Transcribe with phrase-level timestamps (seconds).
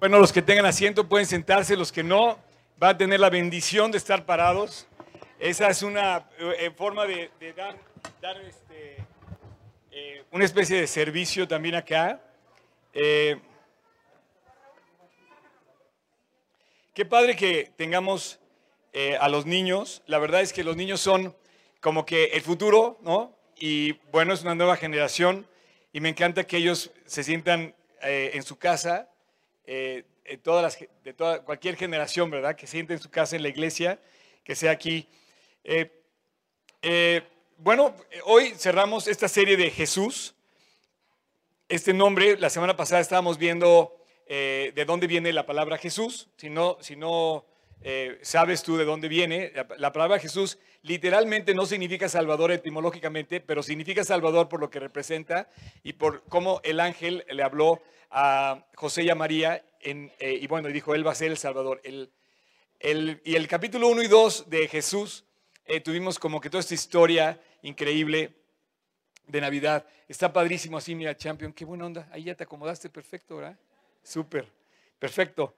[0.00, 2.38] Bueno, los que tengan asiento pueden sentarse, los que no
[2.78, 4.86] van a tener la bendición de estar parados.
[5.38, 7.30] Esa es una eh, forma de,
[8.18, 8.96] dar, este,
[9.90, 12.18] eh, una especie de servicio también acá.
[12.94, 13.38] Eh,
[16.94, 18.40] qué padre que tengamos
[19.20, 20.02] a los niños.
[20.06, 21.36] La verdad es que los niños son
[21.82, 23.36] como que el futuro, ¿no?
[23.54, 25.46] Y bueno, es una nueva generación
[25.92, 29.09] y me encanta que ellos se sientan en su casa
[29.72, 30.04] eh,
[30.42, 32.56] todas las, de toda, cualquier generación, ¿verdad?
[32.56, 34.00] Que siente en su casa, en la iglesia,
[34.42, 35.06] que sea aquí.
[35.62, 35.92] Eh,
[36.82, 37.22] eh,
[37.56, 40.34] bueno, hoy cerramos esta serie de Jesús.
[41.68, 43.96] Este nombre, la semana pasada estábamos viendo
[44.26, 46.28] de dónde viene la palabra Jesús.
[46.36, 47.44] Si no, si no
[48.22, 53.62] sabes tú de dónde viene, la, la, palabra Jesús literalmente no significa Salvador etimológicamente, pero
[53.62, 55.48] significa Salvador por lo que representa
[55.82, 60.46] y por cómo el ángel le habló a José y a María, en, eh, y
[60.46, 61.80] bueno, dijo, Él va a ser el Salvador.
[61.84, 62.12] El,
[62.80, 65.24] el, y el capítulo 1 y 2 de Jesús,
[65.64, 68.34] eh, tuvimos como que toda esta historia increíble
[69.26, 69.86] de Navidad.
[70.08, 72.08] Está padrísimo así, mira, Champion, qué buena onda.
[72.10, 73.56] Ahí ya te acomodaste perfecto, ¿verdad?
[74.02, 74.48] Súper,
[74.98, 75.54] perfecto.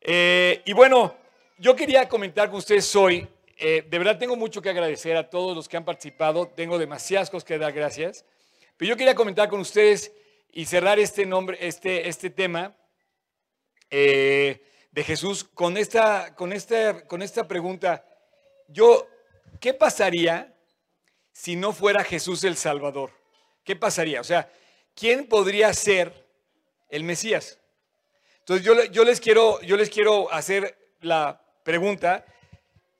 [0.00, 1.16] Eh, y bueno,
[1.58, 3.26] yo quería comentar con ustedes hoy,
[3.58, 7.44] de verdad tengo mucho que agradecer a todos los que han participado, tengo demasiadas cosas
[7.44, 8.24] que dar gracias,
[8.76, 10.12] pero yo quería comentar con ustedes
[10.52, 12.76] y cerrar este, nombre, este, este tema
[13.90, 18.06] eh, de Jesús con esta, con, esta, con esta pregunta.
[18.68, 19.06] Yo,
[19.60, 20.54] ¿qué pasaría
[21.32, 23.12] si no fuera Jesús el Salvador?
[23.64, 24.20] ¿Qué pasaría?
[24.20, 24.50] O sea,
[24.94, 26.26] ¿quién podría ser
[26.88, 27.58] el Mesías?
[28.40, 32.24] Entonces yo, yo, les quiero, yo les quiero hacer la pregunta,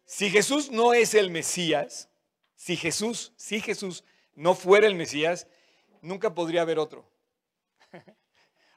[0.04, 2.08] si Jesús no es el Mesías,
[2.56, 4.02] si Jesús, si Jesús
[4.34, 5.46] no fuera el Mesías,
[6.02, 7.08] nunca podría haber otro.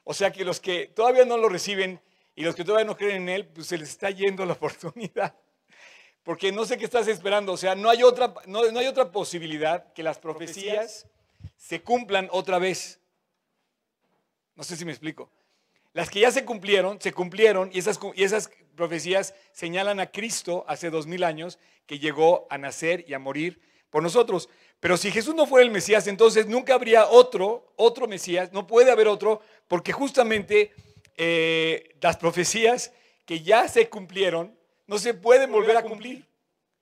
[0.02, 2.00] O sea que los que todavía no lo reciben
[2.34, 5.36] y los que todavía no creen en Él, pues se les está yendo la oportunidad.
[6.24, 7.52] Porque no sé qué estás esperando.
[7.52, 11.06] O sea, no hay otra, no, hay otra posibilidad que las profecías
[11.56, 12.98] se cumplan otra vez.
[14.56, 15.30] No sé si me explico.
[15.92, 18.50] Las que ya se cumplieron, se cumplieron y esas, y esas
[18.80, 23.60] profecías señalan a Cristo hace dos mil años que llegó a nacer y a morir
[23.90, 24.48] por nosotros.
[24.80, 28.90] Pero si Jesús no fuera el Mesías, entonces nunca habría otro, otro Mesías, no puede
[28.90, 30.72] haber otro, porque justamente
[31.18, 32.90] eh, las profecías
[33.26, 36.24] que ya se cumplieron no se pueden volver a cumplir.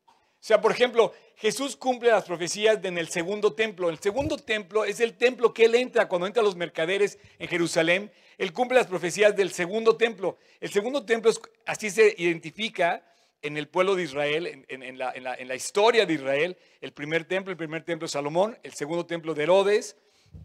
[0.06, 3.90] O sea, por ejemplo, Jesús cumple las profecías en el segundo templo.
[3.90, 8.12] El segundo templo es el templo que él entra cuando entra los mercaderes en Jerusalén.
[8.38, 10.38] Él cumple las profecías del segundo templo.
[10.60, 13.04] El segundo templo es, así se identifica
[13.42, 17.84] en el pueblo de Israel, en, la, historia de Israel, el primer templo, el primer
[17.84, 19.96] templo de Salomón, el segundo templo de Herodes,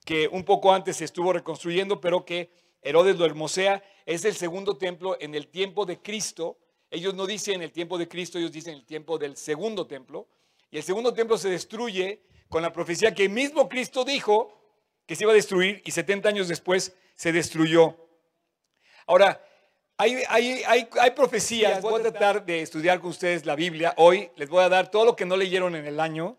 [0.05, 2.49] que un poco antes se estuvo reconstruyendo, pero que
[2.81, 6.57] Herodes lo hermosea, es el segundo templo en el tiempo de Cristo.
[6.91, 10.27] Ellos no dicen el tiempo de Cristo, ellos dicen el tiempo del segundo templo.
[10.69, 14.59] Y el segundo templo se destruye con la profecía que mismo Cristo dijo
[15.05, 17.97] que se iba a destruir y 70 años después se destruyó.
[19.07, 19.43] Ahora,
[19.97, 23.93] hay, profecías, voy a tratar de estudiar con ustedes la Biblia.
[23.97, 26.37] Hoy les voy a dar todo lo que no leyeron en el año,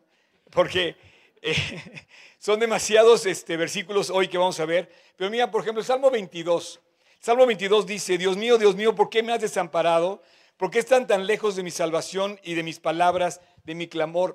[0.50, 0.96] porque
[1.40, 1.54] eh,
[2.38, 4.90] son demasiados este, versículos hoy que vamos a ver.
[5.16, 6.80] Pero mira, por ejemplo, el Salmo 22.
[7.20, 10.22] Salmo 22 dice, Dios mío, Dios mío, ¿por qué me has desamparado?
[10.56, 14.34] ¿Por qué están tan lejos de mi salvación y de mis palabras, de mi clamor?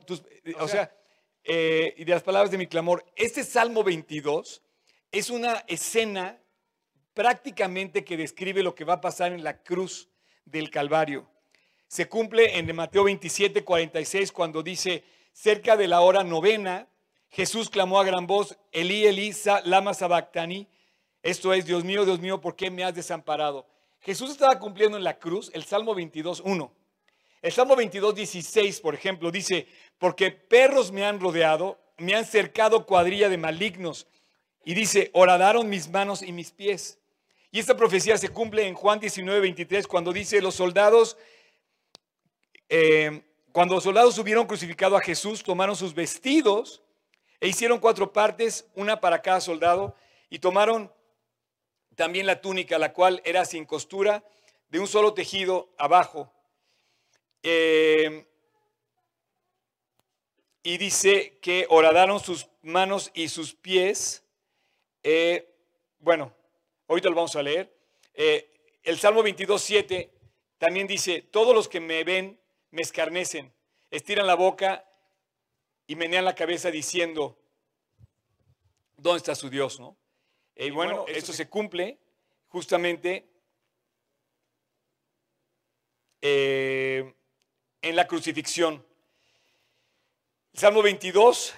[0.60, 0.92] o, sea,
[1.44, 3.06] eh, y de las palabras de mi clamor.
[3.16, 4.64] Este Salmo 22
[5.12, 6.40] es una escena
[7.14, 10.09] prácticamente que describe lo que va a pasar en la cruz
[10.46, 11.30] del Calvario.
[11.88, 15.03] Se cumple en Mateo 27, 46 cuando dice,
[15.34, 16.88] cerca de la hora novena,
[17.30, 19.31] Jesús clamó a gran voz, Elí, Elí,
[19.66, 20.68] lama sabactani.
[21.22, 23.68] Esto es, Dios mío, Dios mío, ¿por qué me has desamparado?
[24.02, 26.74] Jesús estaba cumpliendo en la cruz el Salmo 22, 1.
[27.42, 29.68] El Salmo 22, 16, por ejemplo, dice,
[29.98, 34.07] porque perros me han rodeado, me han cercado cuadrilla de malignos.
[34.64, 37.00] Y dice, horadaron mis manos y mis pies.
[37.52, 41.18] Y esta profecía se cumple en Juan 19, 23, cuando dice, los soldados,
[42.68, 46.84] eh, cuando los soldados hubieron crucificado a Jesús, tomaron sus vestidos
[47.40, 49.96] e hicieron cuatro partes, una para cada soldado,
[50.30, 50.92] y tomaron
[51.96, 54.24] también la túnica, la cual era sin costura,
[54.70, 56.32] de un solo tejido abajo.
[57.42, 58.28] Eh,
[60.62, 64.24] y dice que horadaron sus manos y sus pies.
[65.12, 65.56] Eh,
[66.00, 66.32] bueno,
[66.90, 67.72] Ahorita lo vamos a leer.
[68.16, 70.12] Eh, el Salmo 22, 7
[70.58, 72.40] también dice, todos los que me ven
[72.72, 73.54] me escarnecen,
[73.92, 74.84] estiran la boca
[75.86, 77.38] y menean la cabeza diciendo,
[78.98, 79.80] ¿dónde está su Dios?
[79.80, 79.96] ¿no?
[80.56, 82.00] Eh, y bueno, eso se cumple
[82.48, 83.30] justamente
[86.22, 87.14] eh,
[87.84, 88.84] en la crucifixión.
[90.56, 91.54] Salmo 22,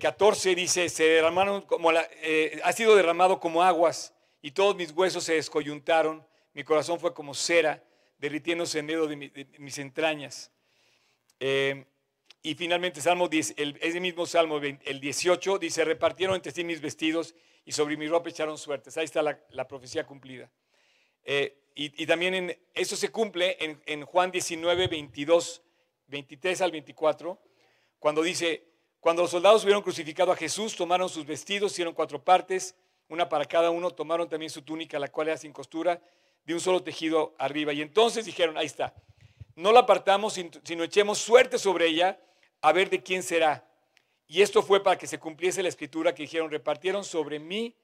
[0.00, 5.34] 14 dice, se derramaron como ha sido derramado como aguas y todos mis huesos se
[5.34, 7.84] descoyuntaron, mi corazón fue como cera,
[8.18, 9.16] derritiéndose en medio de,
[9.58, 10.50] mis entrañas.
[11.40, 11.84] Eh,
[12.42, 16.80] y finalmente, Salmo 10, el, ese mismo Salmo, el 18, dice, repartieron entre sí mis
[16.80, 17.34] vestidos
[17.64, 18.96] y sobre mi ropa echaron suertes.
[18.96, 20.50] Ahí está la, profecía cumplida.
[21.24, 25.62] Eh, y, también en, eso se cumple en, en, Juan 19, 22,
[26.06, 27.40] 23 al 24,
[28.00, 28.67] cuando dice,
[29.00, 32.74] cuando los soldados hubieron crucificado a Jesús, tomaron sus vestidos, hicieron cuatro partes,
[33.08, 36.00] una para cada uno, tomaron también su túnica, la cual era sin costura,
[36.44, 37.72] de un solo tejido arriba.
[37.72, 38.94] Y entonces dijeron, ahí está,
[39.54, 42.20] no la apartamos, sino echemos suerte sobre ella
[42.60, 43.64] a ver de quién será.
[44.26, 47.74] Y esto fue para que se cumpliese la escritura que dijeron, repartieron sobre mí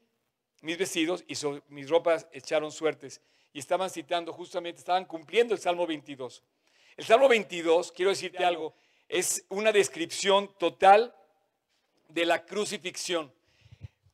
[0.61, 1.35] mis vestidos y
[1.69, 3.21] mis ropas echaron suertes.
[3.53, 6.43] Y estaban citando justamente, estaban cumpliendo el Salmo 22.
[6.97, 8.75] El Salmo 22, quiero decirte algo,
[9.09, 11.15] es una descripción total
[12.09, 13.33] de la crucifixión.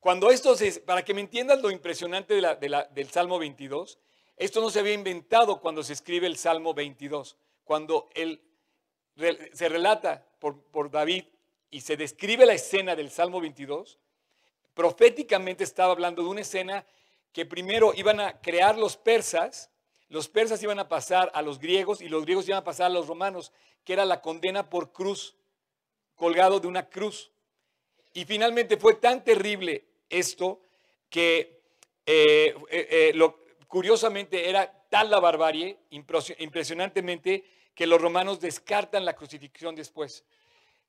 [0.00, 3.98] Cuando esto se, para que me entiendas lo impresionante del Salmo 22,
[4.36, 7.36] esto no se había inventado cuando se escribe el Salmo 22.
[7.64, 8.40] Cuando él,
[9.52, 11.24] se relata por, por David
[11.70, 13.98] y se describe la escena del Salmo 22,
[14.74, 16.86] proféticamente estaba hablando de una escena
[17.32, 19.69] que primero iban a crear los persas,
[20.10, 22.94] los persas iban a pasar a los griegos y los griegos iban a pasar a
[22.94, 23.52] los romanos,
[23.84, 25.36] que era la condena por cruz,
[26.16, 27.30] colgado de una cruz.
[28.12, 30.60] Y finalmente fue tan terrible esto
[31.08, 31.62] que
[32.04, 33.32] eh, eh, eh,
[33.68, 40.24] curiosamente era tal la barbarie, impresionantemente, que los romanos descartan la crucifixión después.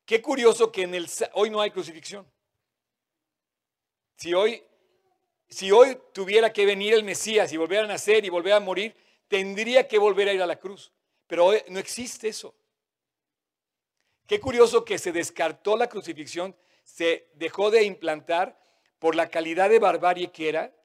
[0.03, 2.25] Qué curioso que en el, hoy no hay crucifixión.
[4.17, 4.63] Si hoy,
[5.47, 8.95] si hoy tuviera que venir el Mesías y volver a nacer y volver a morir,
[9.31, 10.91] tendría que volver a ir a la cruz.
[11.25, 12.53] Pero hoy no existe eso.
[14.27, 18.59] Qué curioso que se descartó la crucifixión, se dejó de implantar
[18.99, 20.75] por la calidad de barbarie que era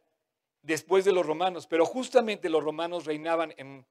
[0.63, 1.67] después de los romanos.
[1.67, 3.85] Pero justamente los romanos reinaban en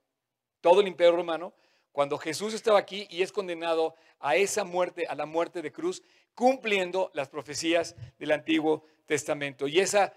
[0.61, 1.53] todo el imperio romano
[1.91, 6.01] cuando Jesús estaba aquí y es condenado a esa muerte, a la muerte de cruz,
[6.33, 9.67] cumpliendo las profecías del Antiguo Testamento.
[9.67, 10.13] Y esa,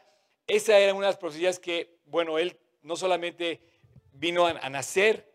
[0.46, 3.77] esa era una de las profecías que, bueno, él no solamente
[4.18, 5.32] vino a, nacer,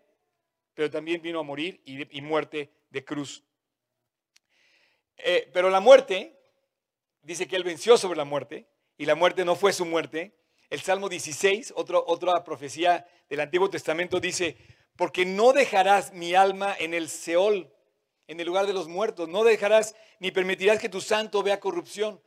[0.73, 3.43] pero también vino a morir y, muerte de cruz.
[5.17, 6.37] Eh, pero la muerte
[7.21, 10.35] dice que él venció sobre la muerte y la muerte no fue su muerte.
[10.69, 14.57] El Salmo 16, otra profecía del Antiguo Testamento dice,
[14.95, 17.71] porque no dejarás mi alma en el Seol,
[18.27, 22.21] en el lugar de los muertos, no dejarás ni permitirás que tu santo vea corrupción.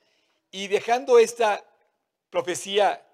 [0.50, 1.64] Y dejando esta
[2.31, 3.05] profecía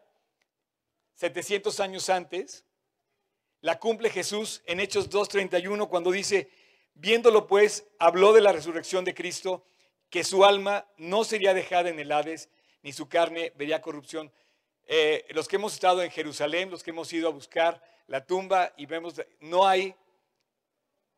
[1.14, 2.64] 700 años antes,
[3.62, 6.50] la cumple Jesús en Hechos 2.31 cuando dice,
[6.94, 9.64] viéndolo pues, habló de la resurrección de Cristo
[10.10, 12.50] que su alma no sería dejada en el Hades,
[12.82, 14.32] ni su carne vería corrupción.
[14.84, 18.74] Eh, los que hemos estado en Jerusalén, los que hemos ido a buscar la tumba
[18.76, 19.94] y vemos, no hay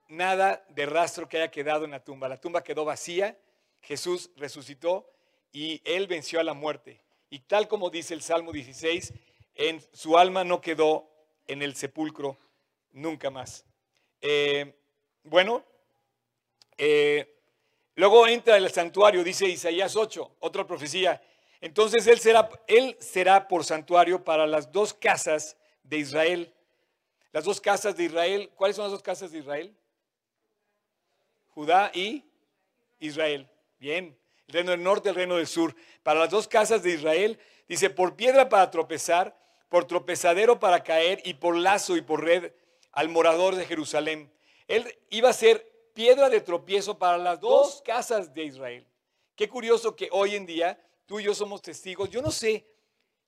[0.09, 2.29] nada de rastro que haya quedado en la tumba.
[2.29, 3.39] La tumba quedó vacía,
[3.81, 5.11] Jesús resucitó
[5.51, 7.01] y él venció a la muerte.
[7.31, 9.15] Y tal como dice el Salmo 16,
[9.55, 11.14] en su alma no quedó
[11.47, 12.39] en el sepulcro
[12.93, 13.65] nunca más.
[14.21, 14.75] Eh,
[15.23, 15.65] bueno,
[16.77, 17.35] eh,
[17.97, 21.23] Luego entra el santuario, dice Isaías 8, otra profecía.
[21.61, 26.53] Entonces él será, él será por santuario para las dos casas de Israel.
[27.33, 29.75] Las dos casas de Israel, ¿cuáles son las dos casas de Israel?
[31.51, 32.25] Judá y
[32.99, 33.49] Israel.
[33.79, 34.17] Bien,
[34.49, 35.75] el reino del norte el reino del sur.
[36.03, 39.39] Para las dos casas de Israel, dice, por piedra para tropezar,
[39.75, 42.53] por tropezadero para caer y por lazo y por red
[42.93, 44.31] al morador de Jerusalén.
[44.69, 48.87] Él iba a ser piedra de tropiezo para las dos casas de Israel.
[49.35, 52.09] Qué curioso que hoy en día tú y yo somos testigos.
[52.09, 52.65] Yo no sé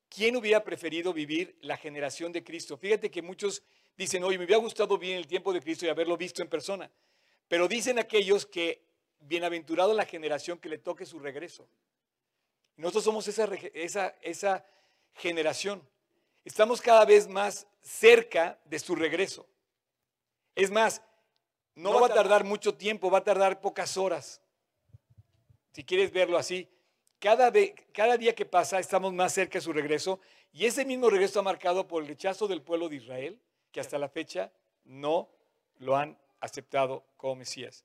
[0.09, 2.77] quién hubiera preferido vivir la generación de Cristo.
[2.77, 3.65] Fíjate que muchos
[3.97, 6.89] dicen, oye, me hubiera gustado bien el tiempo de Cristo y haberlo visto en persona.
[7.49, 8.85] Pero dicen aquellos que
[9.19, 11.69] bienaventurado la generación que le toque su regreso.
[12.77, 14.65] Nosotros somos esa, esa, esa
[15.13, 15.83] generación.
[16.47, 19.49] Estamos cada vez más cerca de su regreso.
[20.55, 21.03] Es más,
[21.75, 24.41] no, va a tardar mucho tiempo, va a tardar pocas horas.
[25.73, 26.69] Si quieres verlo así,
[27.19, 27.53] cada,
[27.93, 30.21] cada día que pasa estamos más cerca de su regreso
[30.53, 33.41] y ese mismo regreso está marcado por el rechazo del pueblo de Israel,
[33.73, 34.53] que hasta la fecha
[34.85, 35.29] no
[35.79, 37.85] lo han aceptado como Mesías.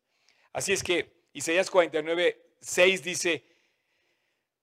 [0.54, 3.44] Así es que Isaías 49, 6 dice,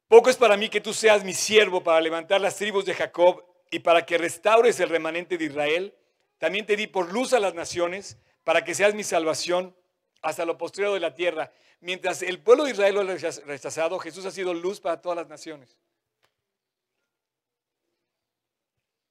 [0.06, 3.47] poco es para mí que tú seas mi siervo para levantar las tribus de Jacob
[3.70, 5.94] y para que restaures el remanente de Israel.
[6.38, 9.76] También te di por luz a las naciones para que seas mi salvación
[10.22, 11.52] hasta lo postrero de la tierra.
[11.80, 15.28] Mientras el pueblo de Israel lo ha rechazado, Jesús ha sido luz para todas las
[15.28, 15.78] naciones.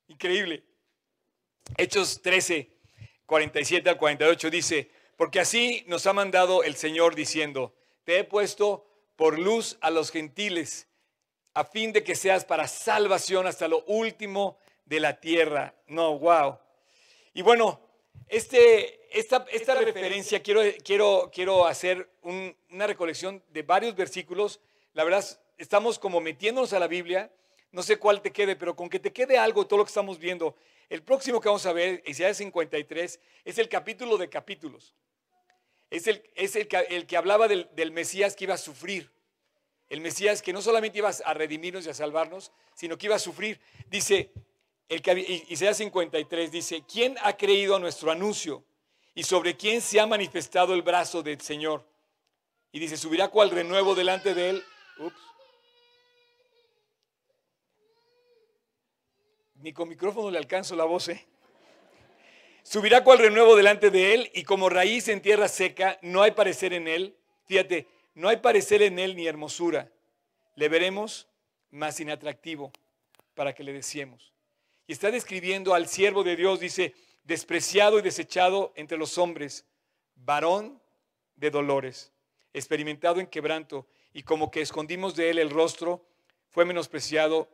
[0.07, 0.63] Increíble.
[1.77, 2.69] Hechos 13,
[3.25, 8.87] 47 al 48 dice, porque así nos ha mandado el Señor diciendo, te he puesto
[9.15, 10.87] por luz a los gentiles,
[11.57, 15.73] a fin de que seas para salvación hasta lo último de la tierra.
[15.87, 16.59] No, wow.
[17.33, 17.81] Y bueno,
[18.27, 24.59] este, esta, esta referencia quiero, quiero, quiero hacer una recolección de varios versículos.
[24.93, 25.25] La verdad,
[25.57, 27.31] estamos como metiéndonos a la Biblia.
[27.71, 30.19] No sé cuál te quede, pero con que te quede algo todo lo que estamos
[30.19, 30.55] viendo.
[30.89, 34.93] El próximo que vamos a ver, Isaías 53, es el capítulo de capítulos.
[35.89, 39.09] Es el, es el, que hablaba del, del Mesías que iba a sufrir.
[39.89, 43.19] El Mesías que no solamente iba a redimirnos y a salvarnos, sino que iba a
[43.19, 43.59] sufrir.
[43.89, 44.31] Dice,
[44.89, 45.01] el,
[45.49, 48.63] Isaías 53 dice, ¿quién ha creído a nuestro anuncio?
[49.15, 51.85] ¿Y sobre quién se ha manifestado el brazo del Señor?
[52.71, 54.63] Y dice, subirá cual renuevo delante de él.
[54.99, 55.15] Ups.
[59.55, 61.25] Ni con micrófono le alcanzo la voz, ¿eh?
[62.61, 66.73] Subirá cual renuevo delante de él y como raíz en tierra seca, no hay parecer
[66.73, 67.15] en él.
[67.45, 69.91] Fíjate, no hay parecer en él ni hermosura.
[70.55, 71.27] Le veremos
[71.69, 72.71] más inatractivo
[73.35, 74.33] para que le deseemos.
[74.87, 76.95] Y está describiendo al siervo de Dios, dice,
[77.25, 79.67] despreciado y desechado entre los hombres,
[80.15, 80.81] varón
[81.35, 82.11] de dolores,
[82.53, 86.03] experimentado en quebranto, y como que escondimos de él el rostro,
[86.49, 87.47] fue menospreciado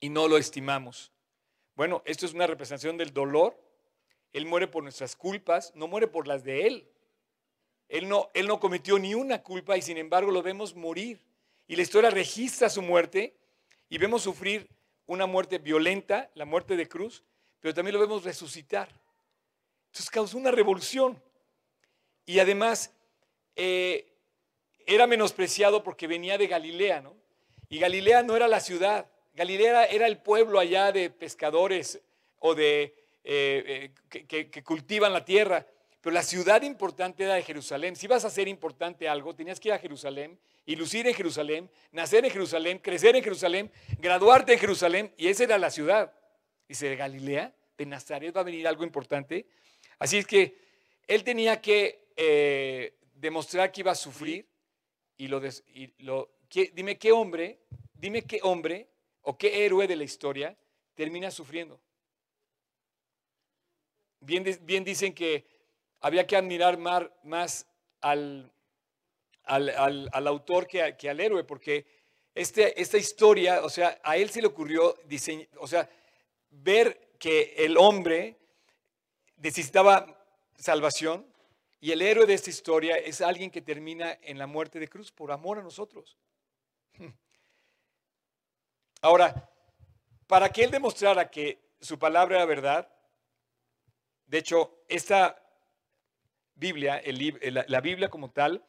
[0.00, 1.12] y no lo estimamos.
[1.76, 3.56] Bueno, esto es una representación del dolor.
[4.32, 6.90] Él muere por nuestras culpas, no muere por las de él.
[7.88, 11.20] Él no, él no cometió ni una culpa y sin embargo lo vemos morir.
[11.68, 13.36] Y la historia registra su muerte
[13.88, 14.68] y vemos sufrir
[15.06, 17.22] una muerte violenta, la muerte de cruz,
[17.60, 18.88] pero también lo vemos resucitar.
[19.86, 21.20] Entonces causó una revolución.
[22.24, 22.92] Y además
[23.54, 24.12] eh,
[24.84, 27.14] era menospreciado porque venía de Galilea, ¿no?
[27.68, 32.00] Y Galilea no era la ciudad, Galilea era el pueblo allá de pescadores
[32.38, 35.66] o de eh, eh, que, que, cultivan la tierra.
[36.06, 37.96] Pero la ciudad importante era de Jerusalén.
[37.96, 41.68] Si ibas a hacer importante algo, tenías que ir a Jerusalén y lucir en Jerusalén,
[41.90, 46.12] nacer en Jerusalén, crecer en Jerusalén, graduarte en Jerusalén, y esa era la ciudad.
[46.68, 49.48] Dice, de Galilea, de Nazaret va a venir algo importante.
[49.98, 50.56] Así es que
[51.08, 54.46] él tenía que eh, demostrar que iba a sufrir
[55.16, 55.40] y lo
[56.72, 57.58] dime qué hombre,
[57.94, 58.86] dime qué hombre
[59.22, 60.56] o qué héroe de la historia
[60.94, 61.80] termina sufriendo.
[64.20, 65.55] Bien, bien dicen que
[66.00, 67.66] había que admirar más
[68.00, 68.52] al,
[69.44, 71.86] al, autor que, al héroe, porque
[72.34, 74.94] este, esta historia, o sea, a él se le ocurrió,
[75.58, 75.88] o sea,
[76.50, 78.36] ver que el hombre
[79.36, 80.06] necesitaba
[80.56, 81.26] salvación
[81.80, 85.12] y el héroe de esta historia es alguien que termina en la muerte de cruz
[85.12, 86.16] por amor a nosotros.
[89.02, 89.48] Ahora,
[90.26, 92.88] para que él demostrara que su palabra era verdad,
[94.26, 95.45] de hecho, esta
[96.56, 97.02] Biblia,
[97.68, 98.64] la Biblia como tal,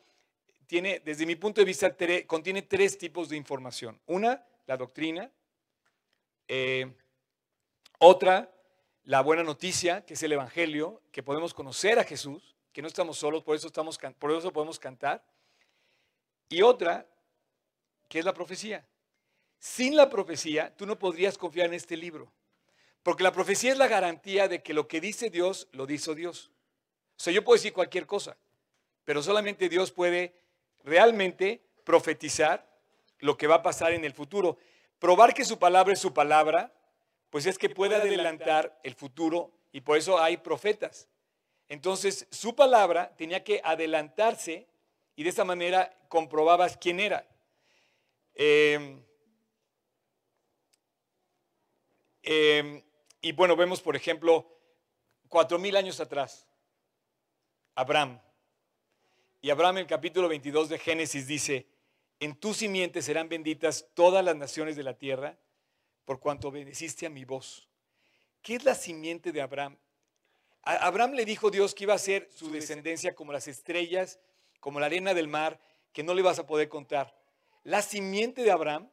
[0.67, 1.95] tiene, desde mi punto de vista,
[2.27, 3.99] contiene tres tipos de información.
[4.05, 5.31] Una, la doctrina.
[6.47, 6.93] Eh,
[7.99, 8.53] otra,
[9.05, 13.17] la buena noticia, que es el Evangelio, que podemos conocer a Jesús, que no estamos
[13.17, 13.71] solos, por eso,
[14.19, 15.23] por eso podemos cantar.
[16.49, 17.07] Y otra,
[18.09, 18.85] que es la profecía.
[19.59, 22.31] Sin la profecía, tú no podrías confiar en este libro.
[23.03, 26.51] Porque la profecía es la garantía de que lo que dice Dios, lo dice Dios.
[27.17, 28.37] O sea, yo puedo decir cualquier cosa,
[29.03, 30.33] pero solamente Dios puede
[30.83, 32.67] realmente profetizar
[33.19, 34.57] lo que va a pasar en el futuro.
[34.99, 36.71] Probar que su palabra es su palabra,
[37.29, 41.07] pues es que puede adelantar el futuro y por eso hay profetas.
[41.69, 44.67] Entonces, su palabra tenía que adelantarse
[45.15, 47.27] y de esa manera comprobabas quién era.
[48.35, 49.03] Em,
[52.23, 52.83] em,
[53.21, 54.47] y bueno, vemos, por ejemplo,
[55.27, 56.46] cuatro mil años atrás,
[57.77, 58.19] Abraham.
[59.39, 61.67] Y Abraham en el capítulo 22 de Génesis dice,
[62.19, 65.37] en tu simiente serán benditas todas las naciones de la tierra,
[66.03, 67.69] por cuanto obedeciste a mi voz.
[68.41, 69.77] ¿Qué es la simiente de Abraham?
[70.63, 74.19] A Abraham le dijo Dios que iba a ser su descendencia como las estrellas,
[74.59, 75.59] como la arena del mar,
[75.93, 77.15] que no le vas a poder contar.
[77.63, 78.89] La simiente de Abraham,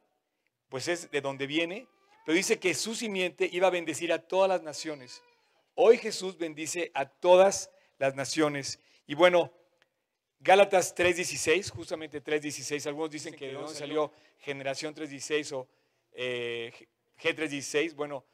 [0.69, 1.87] pues es de donde viene,
[2.23, 5.23] pero dice que su simiente iba a bendecir a todas las naciones.
[5.73, 8.79] Hoy Jesús bendice a todas las naciones.
[9.07, 9.51] Y bueno,
[10.39, 15.67] Gálatas 3.16, justamente 3.16, algunos dicen que de dónde salió generación 3.16 o
[16.13, 16.71] eh,
[17.21, 18.25] G3.16, bueno,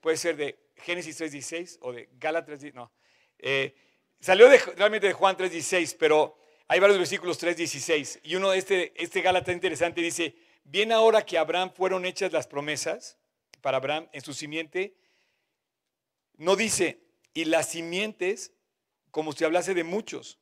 [0.00, 2.92] puede ser de Génesis 3.16 o de Gálatas 3.16, no.
[3.38, 3.74] Eh,
[4.20, 8.20] Salió de, realmente de Juan 3.16, pero hay varios versículos 3.16.
[8.24, 10.34] Y uno de este, este Gálatas interesante dice,
[10.64, 13.18] bien ahora que a Abraham fueron hechas las promesas,
[13.60, 14.94] para Abraham en su simiente,
[16.36, 17.00] no dice,
[17.34, 18.52] y las simientes,
[19.16, 20.38] como si hablase de muchos,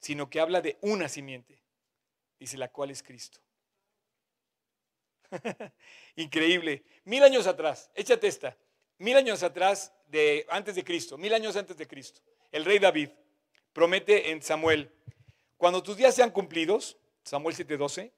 [0.00, 1.62] sino que habla de una simiente,
[2.40, 3.38] dice la cual es Cristo.
[6.16, 6.82] Increíble.
[7.04, 8.58] Mil años atrás, échate esta,
[8.98, 13.10] mil años atrás, de, antes de Cristo, mil años antes de Cristo, el rey David
[13.72, 14.92] promete en Samuel,
[15.56, 18.10] cuando tus días sean cumplidos, Samuel 7:12,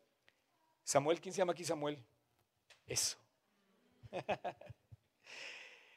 [0.83, 2.03] Samuel, ¿quién se llama aquí Samuel?
[2.87, 3.19] Eso.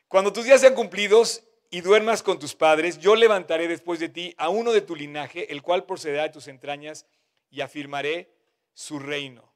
[0.09, 4.33] Cuando tus días sean cumplidos y duermas con tus padres, yo levantaré después de ti
[4.37, 7.05] a uno de tu linaje, el cual procederá de tus entrañas,
[7.49, 8.29] y afirmaré
[8.73, 9.53] su reino.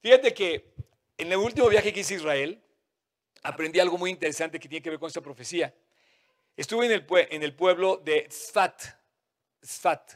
[0.00, 0.74] Fíjate que
[1.18, 2.62] en el último viaje que hice a Israel,
[3.42, 5.74] aprendí algo muy interesante que tiene que ver con esta profecía.
[6.56, 8.82] Estuve en el, pueblo de Sfat.
[9.64, 10.14] Sfat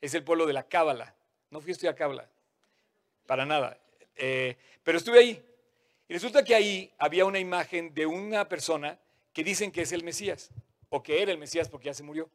[0.00, 1.14] es el pueblo de la Cábala.
[1.50, 2.28] No fui a estudiar Cábala,
[3.26, 3.80] para nada.
[4.16, 5.44] Eh, pero estuve ahí.
[6.08, 8.98] Y resulta que ahí había una imagen de una persona
[9.32, 10.50] que dicen que es el Mesías,
[10.88, 12.30] o que era el Mesías porque ya se murió.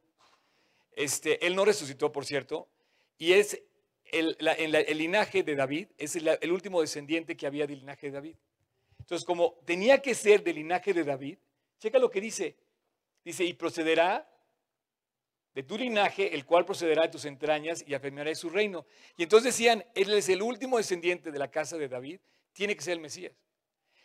[0.96, 2.70] Este, él no resucitó, por cierto,
[3.18, 3.62] y es
[4.12, 8.36] el, el linaje de David, es el, último descendiente que había del linaje de David.
[9.00, 11.38] Entonces, como tenía que ser del linaje de David,
[11.80, 12.58] checa lo que dice.
[13.24, 14.30] Dice, y procederá
[15.54, 18.86] de tu linaje, el cual procederá de tus entrañas y afirmará su reino.
[19.18, 22.20] Y entonces decían, él es el último descendiente de la casa de David,
[22.54, 23.34] tiene que ser el Mesías.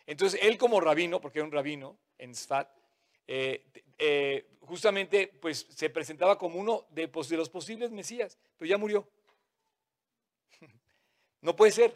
[0.05, 2.69] Entonces, él como rabino, porque era un rabino en Sfat,
[3.31, 3.63] eh,
[3.99, 8.77] eh, justamente pues, se presentaba como uno de, pues, de los posibles Mesías, pero ya
[8.77, 9.07] murió.
[11.41, 11.95] No puede ser.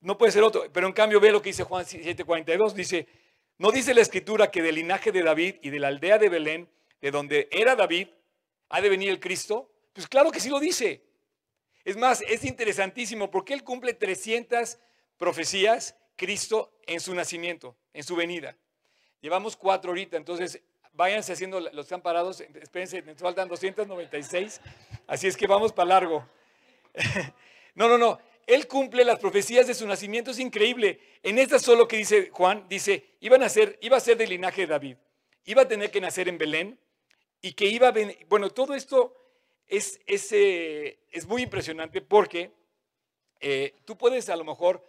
[0.00, 0.70] No puede ser otro.
[0.70, 2.74] Pero en cambio ve lo que dice Juan 7:42.
[2.74, 3.08] Dice,
[3.56, 6.68] no dice la escritura que del linaje de David y de la aldea de Belén,
[7.00, 8.08] de donde era David,
[8.68, 9.72] ha de venir el Cristo.
[9.94, 11.02] Pues claro que sí lo dice.
[11.82, 14.78] Es más, es interesantísimo porque él cumple 300
[15.16, 18.56] profecías Cristo en su nacimiento, en su venida.
[19.20, 20.60] Llevamos cuatro ahorita, entonces
[20.92, 24.60] váyanse haciendo, los están parados, espérense, me faltan 296,
[25.06, 26.26] así es que vamos para largo.
[27.72, 30.98] No, no, no, él cumple las profecías de su nacimiento, es increíble.
[31.22, 34.62] En esta solo que dice Juan, dice, iban a ser, iba a ser del linaje
[34.62, 34.96] de David,
[35.44, 36.78] iba a tener que nacer en Belén
[37.40, 39.14] y que iba a venir, bueno, todo esto
[39.68, 42.50] es, es, eh, es muy impresionante porque
[43.38, 44.84] eh, tú puedes a lo mejor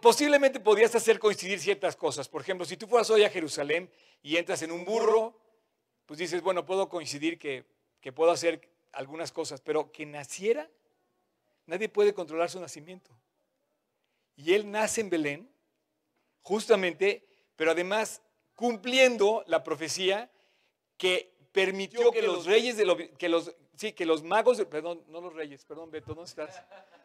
[0.00, 2.28] posiblemente podrías hacer coincidir ciertas cosas.
[2.28, 3.90] Por ejemplo, si tú fueras hoy a Jerusalén
[4.22, 5.34] y entras en un burro,
[6.06, 7.64] pues dices, bueno, puedo coincidir que,
[8.00, 10.68] que puedo hacer algunas cosas, pero que naciera,
[11.66, 13.10] nadie puede controlar su nacimiento.
[14.36, 15.50] Y él nace en Belén,
[16.42, 17.26] justamente,
[17.56, 18.22] pero además
[18.54, 20.30] cumpliendo la profecía
[20.98, 25.20] que permitió que los reyes de los, que los, sí, que los magos, perdón, no
[25.20, 26.62] los reyes, perdón, Beto, ¿dónde estás?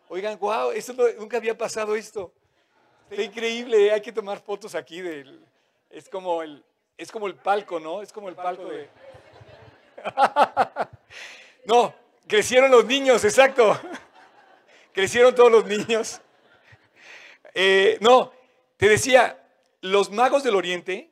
[0.08, 2.32] Oigan, wow, eso nunca había pasado esto.
[3.10, 5.44] Está increíble, hay que tomar fotos aquí del,
[5.90, 6.64] es como el,
[6.98, 8.02] es como el palco, ¿no?
[8.02, 8.90] Es como el palco de.
[11.66, 11.94] no,
[12.28, 13.80] crecieron los niños, exacto.
[14.94, 16.22] crecieron todos los niños.
[17.54, 18.32] Eh, no,
[18.78, 19.42] te decía,
[19.82, 21.12] los magos del Oriente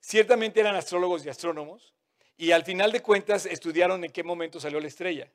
[0.00, 1.94] ciertamente eran astrólogos y astrónomos
[2.36, 5.28] y al final de cuentas estudiaron en qué momento salió la estrella.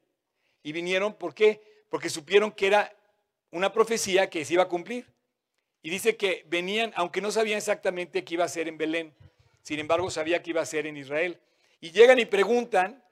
[0.63, 1.61] Y vinieron, ¿por qué?
[1.89, 2.95] Porque supieron que era
[3.51, 5.11] una profecía que se iba a cumplir.
[5.81, 9.13] Y dice que venían, aunque no sabían exactamente qué iba a ser en Belén,
[9.61, 11.39] sin embargo sabía que iba a ser en Israel.
[11.79, 13.03] Y llegan y preguntan,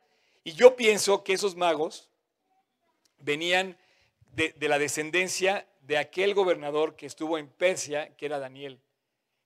[0.43, 2.09] y yo pienso que esos magos
[3.19, 3.77] venían
[4.33, 8.79] de, la descendencia de aquel gobernador que estuvo en Persia, que era Daniel.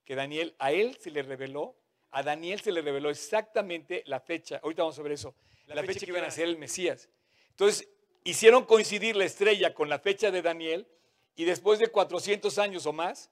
[0.03, 1.75] Que Daniel, a él se le reveló,
[2.09, 5.35] a Daniel se le reveló exactamente la fecha, ahorita vamos ver eso,
[5.67, 7.07] la, fecha, fecha que iban a ser el Mesías.
[7.51, 7.87] Entonces,
[8.23, 10.87] hicieron coincidir la estrella con la fecha de Daniel
[11.35, 13.29] y después de 400 años o más,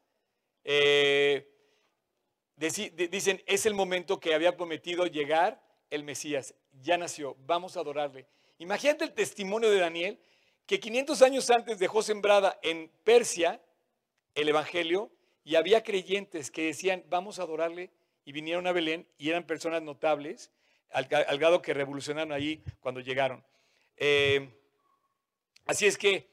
[0.63, 1.47] eh,
[2.57, 6.55] dicen, es el momento que había prometido llegar el Mesías.
[6.81, 8.25] Ya nació, vamos a adorarle.
[8.57, 10.19] Imagínate el testimonio de Daniel,
[10.65, 13.61] que 500 años antes dejó sembrada en Persia
[14.35, 15.11] el Evangelio
[15.43, 17.91] y había creyentes que decían, vamos a adorarle,
[18.25, 20.51] y vinieron a Belén y eran personas notables,
[20.91, 23.43] al, grado que revolucionaron ahí cuando llegaron.
[23.97, 24.49] Eh,
[25.69, 26.27] Así es que,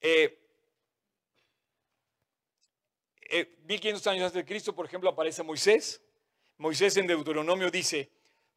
[0.00, 0.36] eh,
[3.68, 6.02] 1500 eh, años antes de Cristo, por ejemplo, aparece Moisés.
[6.58, 8.10] Moisés en Deuteronomio dice,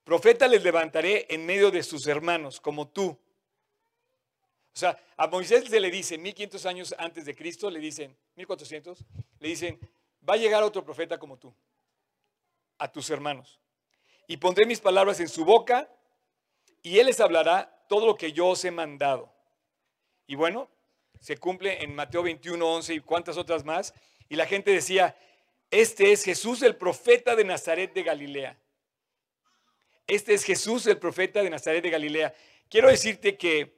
[0.03, 3.09] profeta les levantaré en medio de sus hermanos, como tú.
[3.09, 3.19] O
[4.73, 9.05] sea, a Moisés se le dice, 1500 años antes de Cristo, le dicen, 1400,
[9.37, 9.79] le dicen,
[10.27, 11.53] va a llegar otro profeta como tú,
[12.79, 13.59] a tus hermanos.
[14.25, 15.87] y pondré mis palabras en su boca
[16.81, 19.36] y él les hablará todo lo que yo os he mandado.
[20.27, 20.69] Y bueno,
[21.19, 23.93] se cumple en Mateo 21, 11 y cuántas otras más.
[24.29, 25.17] Y la gente decía,
[25.71, 28.57] este es Jesús el profeta de Nazaret de Galilea.
[30.05, 32.33] Este es Jesús el profeta de Nazaret de Galilea.
[32.69, 33.77] Quiero decirte que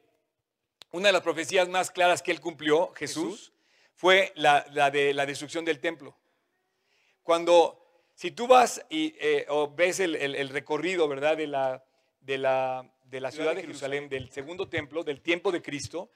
[0.91, 3.53] una de las profecías más claras que él cumplió, Jesús,
[3.95, 6.15] fue la, de la destrucción del templo.
[7.21, 11.37] Cuando, si tú vas y eh, o ves el, recorrido, ¿verdad?
[11.37, 11.83] De la,
[12.21, 16.09] de la, de la ciudad de Jerusalén, del segundo templo, del tiempo de Cristo,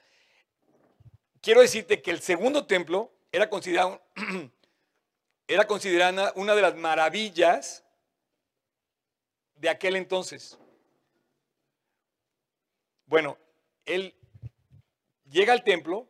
[1.44, 4.02] quiero decirte que el segundo templo era considerado,
[5.46, 7.84] era considerada una de las maravillas
[9.56, 10.58] de aquel entonces.
[13.04, 13.36] Bueno,
[13.84, 14.14] él
[15.26, 16.08] llega al templo,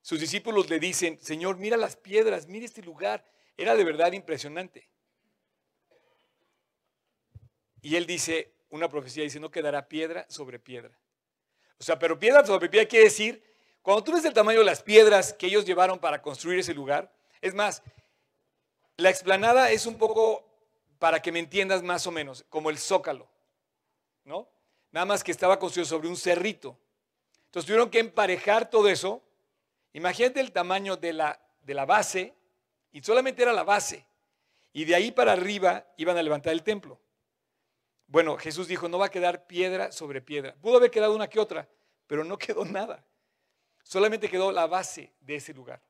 [0.00, 3.30] sus discípulos le dicen, Señor, mira las piedras, mira este lugar.
[3.58, 4.88] Era de verdad impresionante.
[7.82, 10.98] Y él dice, una profecía dice, no quedará piedra sobre piedra.
[11.78, 13.51] O sea, pero piedra sobre piedra quiere decir,
[13.82, 17.12] cuando tú ves el tamaño de las piedras que ellos llevaron para construir ese lugar,
[17.40, 17.82] es más,
[18.96, 20.44] la explanada es un poco,
[20.98, 23.28] para que me entiendas más o menos, como el zócalo,
[24.24, 24.48] ¿no?
[24.92, 26.78] Nada más que estaba construido sobre un cerrito.
[27.46, 29.22] Entonces tuvieron que emparejar todo eso.
[29.92, 32.34] Imagínate el tamaño de la, de la base,
[32.92, 34.06] y solamente era la base.
[34.72, 37.00] Y de ahí para arriba iban a levantar el templo.
[38.06, 40.54] Bueno, Jesús dijo, no va a quedar piedra sobre piedra.
[40.60, 41.68] Pudo haber quedado una que otra,
[42.06, 43.04] pero no quedó nada.
[43.82, 45.82] Solamente quedó la base de ese lugar.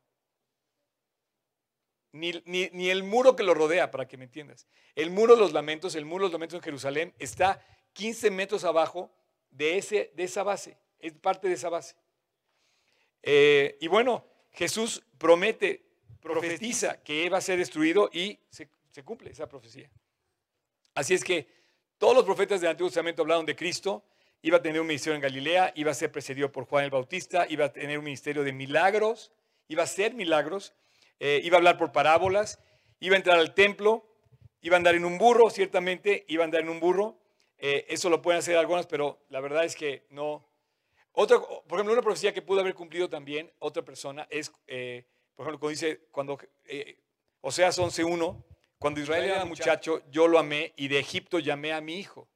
[2.12, 4.66] Ni, ni, el muro que lo rodea, para que me entiendas.
[4.94, 8.64] El muro de los lamentos, el muro de los lamentos en Jerusalén, está 15 metros
[8.64, 9.10] abajo
[9.50, 11.96] de, ese, de esa base es parte de esa base.
[13.22, 15.84] Eh, y bueno, Jesús promete,
[16.20, 18.68] profetiza que va a ser destruido y se,
[19.04, 19.90] cumple esa profecía.
[20.94, 21.46] Así es que
[21.98, 24.04] todos los profetas del Antiguo Testamento hablaron de Cristo,
[24.42, 27.46] iba a tener un ministerio en Galilea, iba a ser precedido por Juan el Bautista,
[27.48, 29.32] iba a tener un ministerio de milagros,
[29.68, 30.74] iba a hacer milagros,
[31.20, 32.58] eh, iba a hablar por parábolas,
[32.98, 34.04] iba a entrar al templo,
[34.60, 37.18] iba a andar en un burro, ciertamente iba a andar en un burro.
[37.58, 40.44] Eh, eso lo pueden hacer algunos, pero la verdad es que no,
[41.12, 45.04] otra, por ejemplo, una profecía que pudo haber cumplido también otra persona es, eh,
[45.36, 46.38] por ejemplo, cuando dice, cuando
[47.40, 48.44] Oseas 11.1,
[48.78, 52.28] cuando Israel era muchacho, yo lo amé y de Egipto llamé a mi hijo.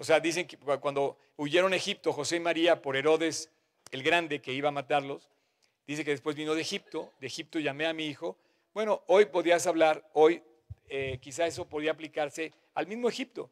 [0.00, 3.50] O sea, dicen que cuando huyeron a Egipto, José y María, por Herodes
[3.90, 5.28] el Grande, que iba a matarlos,
[5.86, 8.38] dice que después vino de Egipto, de Egipto llamé a mi hijo.
[8.72, 10.42] Bueno, hoy podrías hablar, hoy
[10.88, 13.50] eh, quizá eso podría aplicarse al mismo Egipto,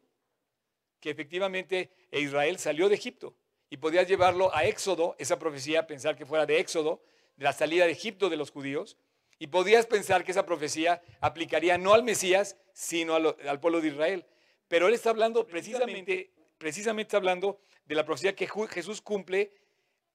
[0.99, 3.35] que efectivamente Israel salió de Egipto
[3.69, 6.99] y podías llevarlo a Éxodo, esa profecía, pensar que fuera de Éxodo,
[7.37, 8.97] de la salida de Egipto de los judíos,
[9.37, 14.25] y podías pensar que esa profecía aplicaría no al Mesías, sino al, pueblo de Israel.
[14.67, 19.51] Pero él está hablando precisamente, precisamente hablando de la profecía que Jesús cumple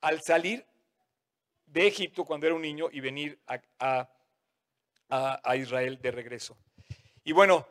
[0.00, 0.64] al salir
[1.66, 4.08] de Egipto cuando era un niño y venir a,
[5.56, 6.56] Israel de regreso.
[7.24, 7.66] Y bueno,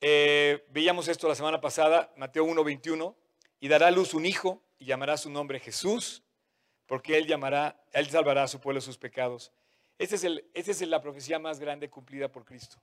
[0.00, 3.16] eh, veíamos esto la semana pasada, Mateo 1, 21,
[3.60, 6.22] y dará a luz un hijo y llamará su nombre Jesús,
[6.86, 9.52] porque él llamará, él salvará a su pueblo de sus pecados.
[9.98, 12.78] Esa es, el, es la profecía más grande cumplida por Cristo.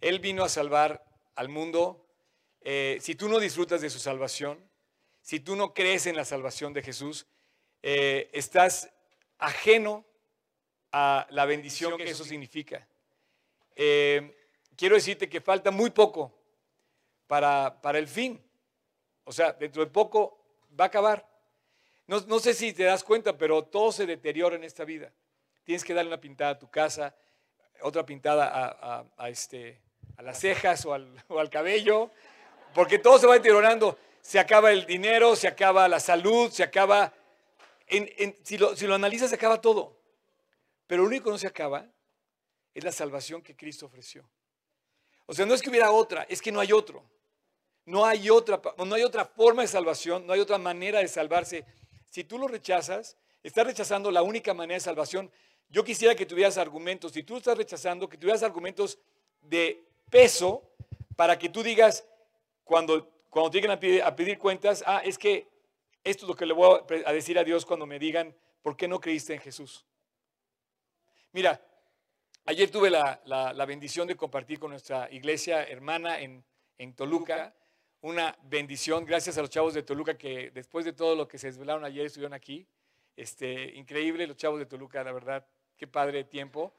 [0.00, 2.07] Él vino a salvar al mundo.
[2.62, 4.58] Eh, si tú no disfrutas de su salvación,
[5.22, 7.26] si tú no crees en la salvación de Jesús,
[7.82, 8.90] eh, estás
[9.38, 10.04] ajeno
[10.92, 12.86] a la bendición que eso significa.
[13.76, 14.34] Eh,
[14.76, 16.32] quiero decirte que falta muy poco
[17.26, 18.42] para, para el fin.
[19.24, 20.38] O sea, dentro de poco
[20.78, 21.28] va a acabar.
[22.08, 25.12] No, sé si te das cuenta, pero todo se deteriora en esta vida.
[25.64, 27.14] Tienes que darle una pintada a tu casa,
[27.82, 29.82] otra pintada a, este,
[30.16, 31.12] a las cejas o al,
[31.52, 32.10] cabello,
[32.74, 33.98] porque todo se va deteriorando.
[34.20, 37.12] Se acaba el dinero, se acaba la salud, se acaba...
[38.42, 39.96] si, lo, si lo analizas, se acaba todo.
[40.86, 41.86] Pero lo único que no se acaba
[42.74, 44.28] es la salvación que Cristo ofreció.
[45.26, 47.04] O sea, no es que hubiera otra, es que no hay otro.
[47.84, 51.64] No hay, otra, no hay otra forma de salvación, no hay otra manera de salvarse.
[52.10, 55.30] Si tú lo rechazas, estás rechazando la única manera de salvación.
[55.70, 58.98] Yo quisiera que tuvieras argumentos, si tú estás rechazando, que tuvieras argumentos
[59.40, 60.62] de peso
[61.16, 62.04] para que tú digas,
[62.68, 65.48] cuando, cuando te lleguen a pedir, a pedir cuentas, ah, es que
[66.04, 68.86] esto es lo que le voy a decir a Dios cuando me digan, ¿por qué
[68.86, 69.86] no creíste en Jesús?
[71.32, 71.60] Mira,
[72.44, 76.44] ayer tuve la, la, bendición de compartir con nuestra iglesia hermana en,
[76.76, 77.54] en Toluca
[78.02, 79.06] una bendición.
[79.06, 82.04] Gracias a los chavos de Toluca que después de todo lo que se desvelaron ayer
[82.04, 82.66] estuvieron aquí.
[83.16, 85.46] Este, increíble los chavos de Toluca, la verdad,
[85.78, 86.74] qué padre tiempo.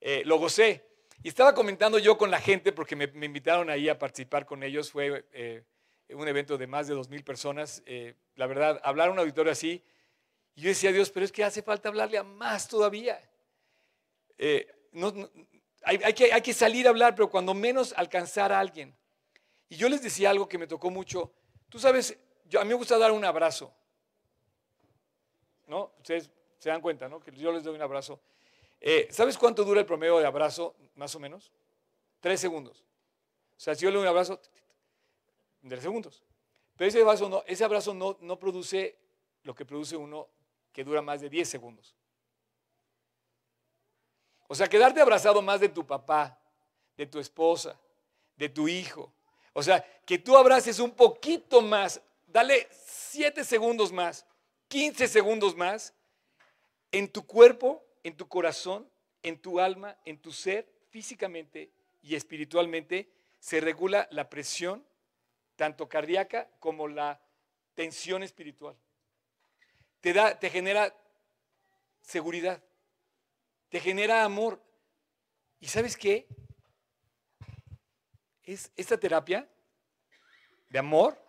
[0.00, 0.84] Eh, lo gocé.
[1.22, 4.90] Y estaba comentando yo con la gente, porque me, invitaron ahí a participar con ellos,
[4.90, 5.64] fue eh,
[6.10, 7.82] un evento de más de dos mil personas.
[7.86, 9.84] Eh, la verdad, hablar a un auditorio así,
[10.54, 13.20] y yo decía, Dios, pero es que hace falta hablarle a más todavía.
[14.36, 14.66] Eh,
[15.82, 18.96] hay, que, hay que salir a hablar, pero cuando menos alcanzar a alguien.
[19.68, 21.32] Y yo les decía algo que me tocó mucho.
[21.68, 23.72] Tú sabes, yo, a mí me gusta dar un abrazo.
[25.66, 25.92] ¿No?
[25.98, 27.20] Ustedes se dan cuenta, ¿no?
[27.20, 28.20] Que yo les doy un abrazo.
[28.80, 31.52] Eh, ¿Sabes cuánto dura el promedio de abrazo, más o menos?
[32.20, 32.84] Tres segundos.
[33.56, 34.40] O sea, si yo le doy un abrazo,
[35.68, 36.22] tres segundos.
[36.76, 38.96] Pero ese abrazo, no, ese abrazo no, no produce
[39.42, 40.28] lo que produce uno
[40.72, 41.96] que dura más de diez segundos.
[44.46, 46.38] O sea, quedarte abrazado más de tu papá,
[46.96, 47.78] de tu esposa,
[48.36, 49.12] de tu hijo.
[49.52, 54.24] O sea, que tú abraces un poquito más, dale siete segundos más,
[54.68, 55.92] 15 segundos más
[56.92, 58.90] en tu cuerpo en tu corazón,
[59.22, 64.84] en tu alma, en tu ser, físicamente y espiritualmente, se regula la presión,
[65.56, 67.20] tanto cardíaca como la
[67.74, 68.74] tensión espiritual.
[70.00, 70.94] Te, da, te genera
[72.00, 72.62] seguridad,
[73.68, 74.58] te genera amor.
[75.60, 76.26] ¿Y sabes qué?
[78.42, 79.46] Es esta terapia
[80.70, 81.22] de amor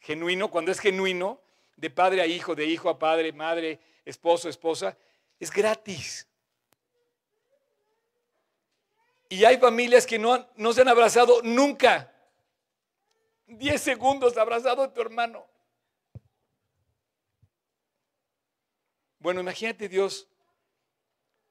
[0.00, 1.42] genuino, cuando es genuino,
[1.76, 4.96] de padre a hijo, de hijo a padre, madre, esposo, esposa,
[5.38, 6.26] es gratis.
[9.28, 12.12] Y hay familias que no, no se han abrazado nunca.
[13.46, 15.46] Diez segundos abrazado a tu hermano.
[19.18, 20.28] Bueno, imagínate Dios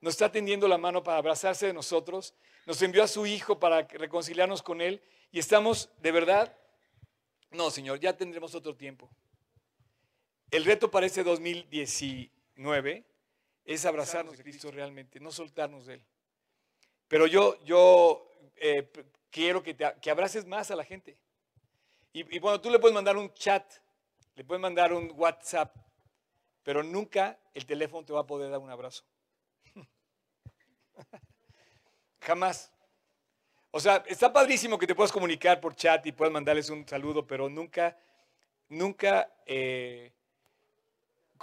[0.04, 3.84] nos está tendiendo la mano para abrazarse de nosotros, nos envió a su Hijo para
[3.84, 6.54] reconciliarnos con Él y estamos de verdad,
[7.52, 9.10] no Señor, ya tendremos otro tiempo.
[10.52, 13.06] El reto para este 2019
[13.66, 16.06] es abrazarnos de Cristo realmente, no soltarnos de Él.
[17.08, 18.90] Pero yo, yo eh,
[19.30, 21.18] quiero que, te, que abraces más a la gente.
[22.12, 23.72] Y, y bueno, tú le puedes mandar un chat,
[24.36, 25.76] le puedes mandar un WhatsApp,
[26.64, 29.04] pero nunca el teléfono te va a poder dar un abrazo.
[32.22, 32.72] Jamás.
[33.72, 37.26] O sea, está padrísimo que te puedas comunicar por chat y puedas mandarles un saludo,
[37.26, 37.98] pero nunca,
[38.70, 40.14] nunca eh,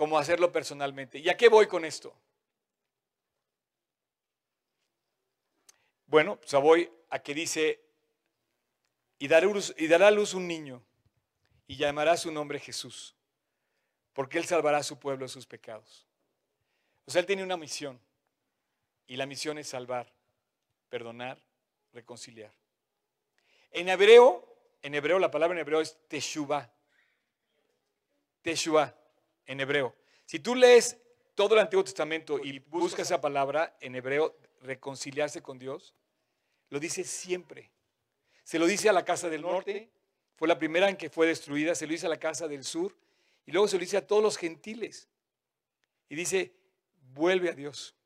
[0.01, 1.19] como hacerlo personalmente.
[1.19, 2.17] ¿Y a qué voy con esto?
[6.07, 7.85] Bueno, pues voy a que dice,
[9.19, 10.83] y dará, a luz un niño,
[11.67, 13.15] y llamará su nombre Jesús,
[14.15, 16.07] porque él salvará a su pueblo de sus pecados.
[17.05, 18.01] O sea, él tiene una misión,
[19.07, 20.11] y la misión es salvar,
[20.89, 21.43] perdonar,
[21.93, 22.55] reconciliar.
[23.71, 24.49] En hebreo,
[24.81, 26.73] en hebreo, la palabra en hebreo es teshuvah.
[28.41, 28.97] Teshuvah
[29.51, 29.97] en hebreo.
[30.27, 30.97] Si tú lees
[31.35, 35.93] todo el Antiguo Testamento y buscas esa palabra en hebreo, reconciliarse con Dios,
[36.69, 37.69] lo dice siempre.
[38.45, 39.91] Se lo dice a la casa del norte,
[40.37, 42.97] fue la primera en que fue destruida, se lo dice a la casa del sur,
[43.45, 45.09] y luego se lo dice a todos los gentiles.
[46.09, 46.53] Y dice,
[47.13, 47.97] vuelve a Dios,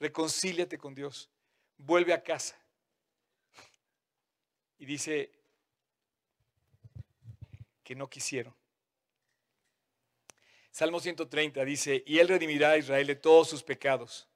[0.00, 1.28] reconcíliate con Dios,
[1.76, 2.58] vuelve a casa.
[4.78, 5.30] Y dice
[7.84, 8.54] que no quisieron.
[10.76, 14.28] Salmo 130 dice, y él redimirá a Israel de todos sus pecados.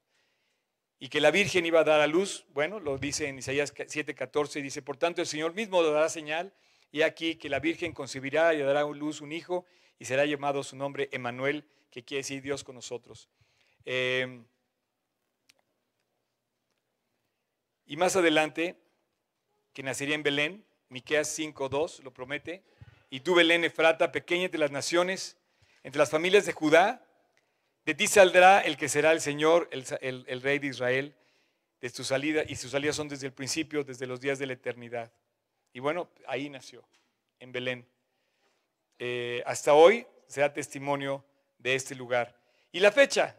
[0.99, 4.63] Y que la Virgen iba a dar a luz, bueno, lo dice en Isaías 7:14,
[4.63, 6.55] dice, por tanto el Señor mismo dará señal,
[6.91, 9.67] y aquí que la Virgen concebirá y dará a luz un hijo,
[9.99, 13.29] y será llamado su nombre Emanuel, que quiere decir Dios con nosotros.
[13.85, 14.47] Em,
[17.85, 18.81] y más adelante,
[19.75, 22.65] que nacería en Belén, Miqueas 5:2 lo promete,
[23.11, 25.37] y tú Belén Efrata, pequeña entre las naciones,
[25.83, 27.05] entre las familias de Judá,
[27.85, 31.15] de ti saldrá el que será el Señor, el, Rey de Israel,
[31.81, 34.53] de su salida, y sus salidas son desde el principio, desde los días de la
[34.53, 35.11] eternidad.
[35.73, 36.87] Y bueno, ahí nació,
[37.39, 37.89] en Belén.
[38.99, 41.25] Eh, hasta hoy se da testimonio
[41.59, 42.39] de este lugar.
[42.71, 43.37] Y la fecha,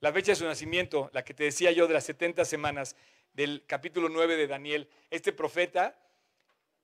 [0.00, 2.96] la fecha de su nacimiento, la que te decía yo de las 70 semanas
[3.34, 5.98] del capítulo 9 de Daniel, este profeta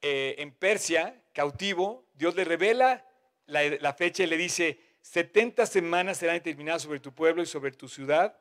[0.02, 3.04] eh, en Persia, cautivo, Dios le revela
[3.46, 7.72] la, la fecha y le dice, 70 semanas serán determinadas sobre tu pueblo y sobre
[7.72, 8.36] tu ciudad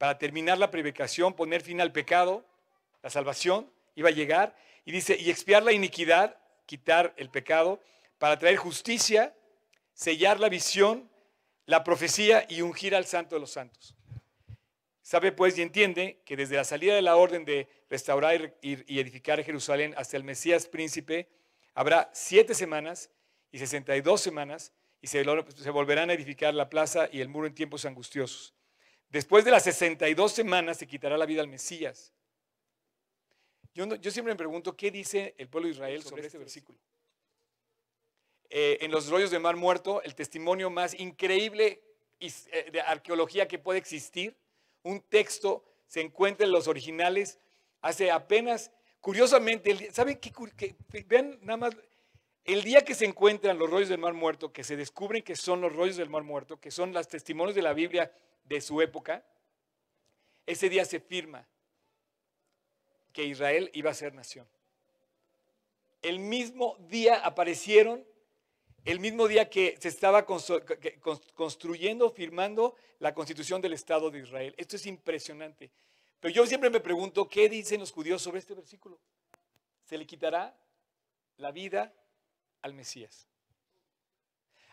[0.00, 2.46] para terminar la predicación, poner fin al pecado,
[3.02, 4.56] la salvación iba a llegar.
[4.86, 7.80] Y dice, y expiar la iniquidad, quitar el pecado,
[8.18, 9.34] para traer justicia,
[9.92, 11.10] sellar la visión,
[11.66, 13.94] la profecía y ungir al santo de los santos.
[15.02, 19.44] Sabe pues y entiende que desde la salida de la orden de restaurar y edificar
[19.44, 21.28] Jerusalén hasta el Mesías príncipe,
[21.74, 23.10] habrá siete semanas
[23.52, 25.22] y sesenta y dos semanas y se,
[25.70, 28.54] volverán a edificar la plaza y el muro en tiempos angustiosos.
[29.08, 32.12] Después de las 62 semanas se quitará la vida al Mesías.
[33.74, 36.78] Yo, no- yo siempre me pregunto qué dice el pueblo de Israel sobre este versículo.
[38.50, 41.82] Eh, en los rollos de Mar Muerto, el testimonio más increíble
[42.18, 44.36] eh, de arqueología que puede existir,
[44.82, 47.38] un texto se encuentra en los originales
[47.80, 50.74] hace apenas, curiosamente, ¿saben qué?
[51.06, 51.76] Vean nada más,
[52.52, 55.60] el día que se encuentran los rollos del Mar Muerto, que se descubren que son
[55.60, 58.12] los rollos del Mar Muerto, que son los testimonios de la Biblia
[58.44, 59.24] de su época,
[60.46, 61.46] ese día se firma
[63.12, 64.48] que Israel iba a ser nación.
[66.02, 68.04] El mismo día aparecieron,
[68.84, 70.24] el mismo día que se estaba
[71.34, 74.54] construyendo, firmando la constitución del Estado de Israel.
[74.56, 75.70] Esto es impresionante.
[76.20, 78.98] Pero yo siempre me pregunto, ¿qué dicen los judíos sobre este versículo?
[79.84, 80.56] ¿Se le quitará
[81.36, 81.92] la vida
[82.62, 83.26] al Mesías?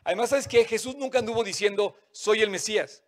[0.04, 0.64] Además, ¿sabes qué?
[0.66, 3.04] Jesús nunca anduvo diciendo, soy el Mesías.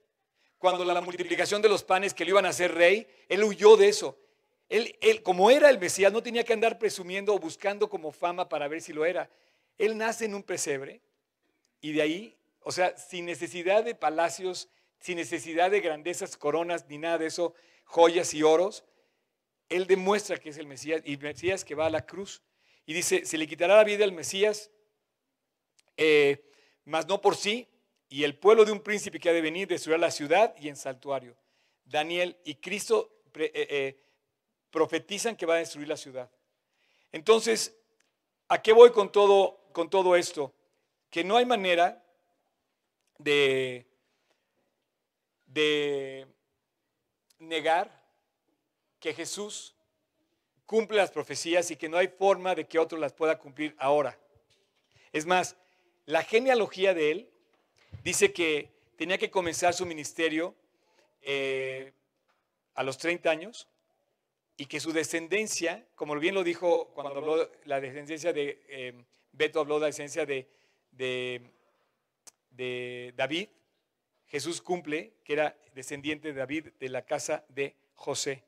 [0.57, 3.87] Cuando la multiplicación de los panes que le iban a hacer rey, él huyó de
[3.87, 4.19] eso.
[4.67, 8.49] Él, él, como era el Mesías, no tenía que andar presumiendo o buscando como fama
[8.49, 9.29] para ver si lo era.
[9.77, 11.01] Él nace en un pesebre
[11.81, 16.97] y de ahí, o sea, sin necesidad de palacios, sin necesidad de grandezas, coronas, ni
[16.97, 17.53] nada de eso,
[17.85, 18.83] joyas y oros,
[19.69, 22.41] él demuestra que es el Mesías y Mesías que va a la cruz.
[22.89, 24.71] Y dice, se le quitará la vida al Mesías,
[25.95, 26.43] eh,
[26.85, 27.67] mas no por sí,
[28.09, 30.75] y el pueblo de un príncipe que ha de venir destruirá la ciudad y en
[30.75, 31.37] santuario.
[31.85, 34.03] Daniel y Cristo eh, eh,
[34.71, 36.31] profetizan que va a destruir la ciudad.
[37.11, 37.77] Entonces,
[38.47, 40.51] ¿a qué voy con todo, con todo esto?
[41.11, 42.03] Que no hay manera
[43.19, 43.85] de,
[45.45, 46.25] de
[47.37, 48.03] negar
[48.99, 49.75] que Jesús
[50.69, 54.15] cumple las profecías y que no hay forma de que otro las pueda cumplir ahora.
[55.11, 55.55] Es más,
[56.05, 57.29] la genealogía de él
[58.03, 60.53] dice que tenía que comenzar su ministerio
[61.23, 61.91] eh,
[62.75, 63.67] a los 30 años
[64.57, 68.93] y que su descendencia, como bien lo dijo cuando habló la descendencia de, eh,
[69.31, 70.47] Beto habló de la descendencia de,
[72.51, 73.49] de, David,
[74.27, 78.43] Jesús cumple que era descendiente de David de la casa de José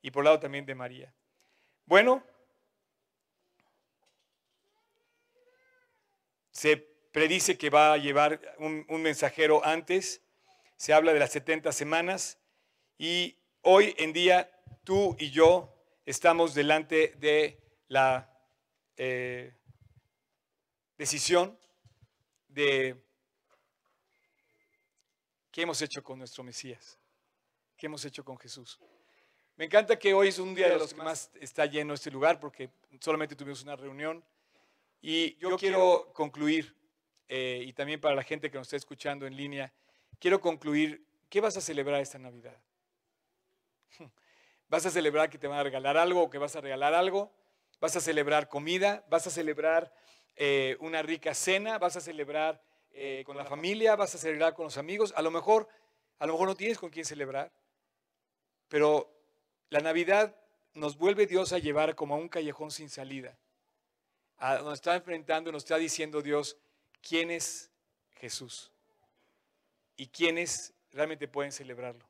[0.00, 1.15] y por lado también de María.
[1.86, 2.20] Bueno,
[6.50, 10.20] se predice que va a llevar un, mensajero antes,
[10.76, 12.38] se habla de las 70 semanas
[12.98, 14.50] y hoy en día
[14.82, 15.72] tú y yo
[16.04, 18.36] estamos delante de la
[18.96, 19.54] eh,
[20.98, 21.56] decisión
[22.48, 23.00] de
[25.52, 26.98] qué hemos hecho con nuestro Mesías,
[27.76, 28.76] qué hemos hecho con Jesús.
[29.56, 32.38] Me encanta que hoy es un día de los que más está lleno este lugar
[32.38, 32.68] porque
[33.00, 34.22] solamente tuvimos una reunión
[35.00, 36.76] y yo quiero concluir,
[37.26, 39.72] eh, y también para la gente que nos está escuchando en línea,
[40.18, 42.54] quiero concluir, ¿qué vas a celebrar esta Navidad?
[44.68, 47.32] ¿Vas a celebrar que te van a regalar algo o que vas a regalar algo?
[47.80, 49.06] ¿Vas a celebrar comida?
[49.08, 49.90] ¿Vas a celebrar
[50.34, 51.78] eh, una rica cena?
[51.78, 53.96] ¿Vas a celebrar eh, con la familia?
[53.96, 55.14] ¿Vas a celebrar con los amigos?
[55.16, 55.66] A lo mejor,
[56.18, 57.50] a lo mejor no tienes con quién celebrar,
[58.68, 59.15] pero
[59.70, 60.36] la Navidad
[60.74, 63.36] nos vuelve Dios a llevar como a un callejón sin salida.
[64.38, 66.56] A- nos está enfrentando, nos está diciendo Dios
[67.00, 67.70] quién es
[68.16, 68.70] Jesús
[69.96, 72.06] y quiénes realmente pueden celebrarlo.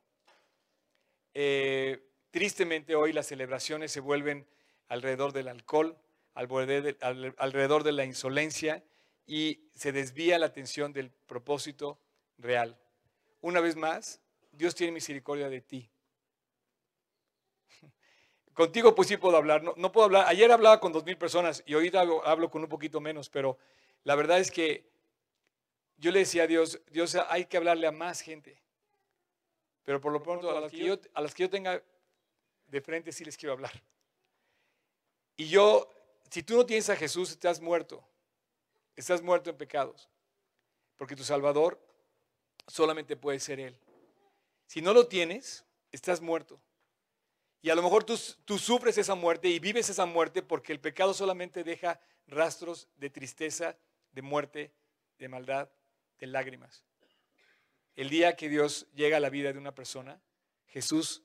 [1.33, 4.47] Eh, tristemente hoy las celebraciones se vuelven
[4.87, 5.97] alrededor del alcohol,
[6.33, 8.83] alrededor de, la insolencia
[9.25, 11.99] y se desvía la atención del propósito
[12.37, 12.79] real.
[13.41, 15.89] Una vez más, Dios tiene misericordia de ti.
[18.57, 21.61] Contigo pues sí puedo hablar, no, no puedo hablar, ayer hablaba con dos mil personas
[21.67, 23.55] y ahorita hablo, hablo con un poquito menos, pero
[24.03, 24.89] la verdad es que
[25.97, 28.59] yo le decía a Dios, Dios hay que hablarle a más gente,
[29.83, 31.83] pero por lo pronto a las que yo, a las que yo tenga
[32.65, 33.83] de frente sí les quiero hablar.
[35.35, 35.93] Y yo,
[36.31, 38.03] si tú no tienes a Jesús, estás muerto,
[38.95, 40.09] estás muerto en pecados,
[40.95, 41.79] porque tu Salvador
[42.65, 43.77] solamente puede ser Él.
[44.65, 46.59] Si no lo tienes, estás muerto.
[47.61, 48.17] Y a lo mejor tú,
[48.57, 53.77] sufres esa muerte y vives esa muerte porque el pecado solamente deja rastros de tristeza,
[54.11, 54.73] de muerte,
[55.17, 55.69] de maldad,
[56.19, 56.85] de lágrimas.
[57.95, 60.21] El día que Dios llega a la vida de una persona,
[60.67, 61.23] Jesús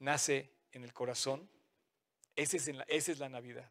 [0.00, 1.48] nace en el corazón.
[2.34, 3.70] Esa es, la, Navidad.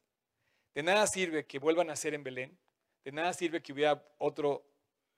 [0.74, 2.58] De nada sirve que vuelvan a nacer en Belén.
[3.04, 4.66] De nada sirve que hubiera otro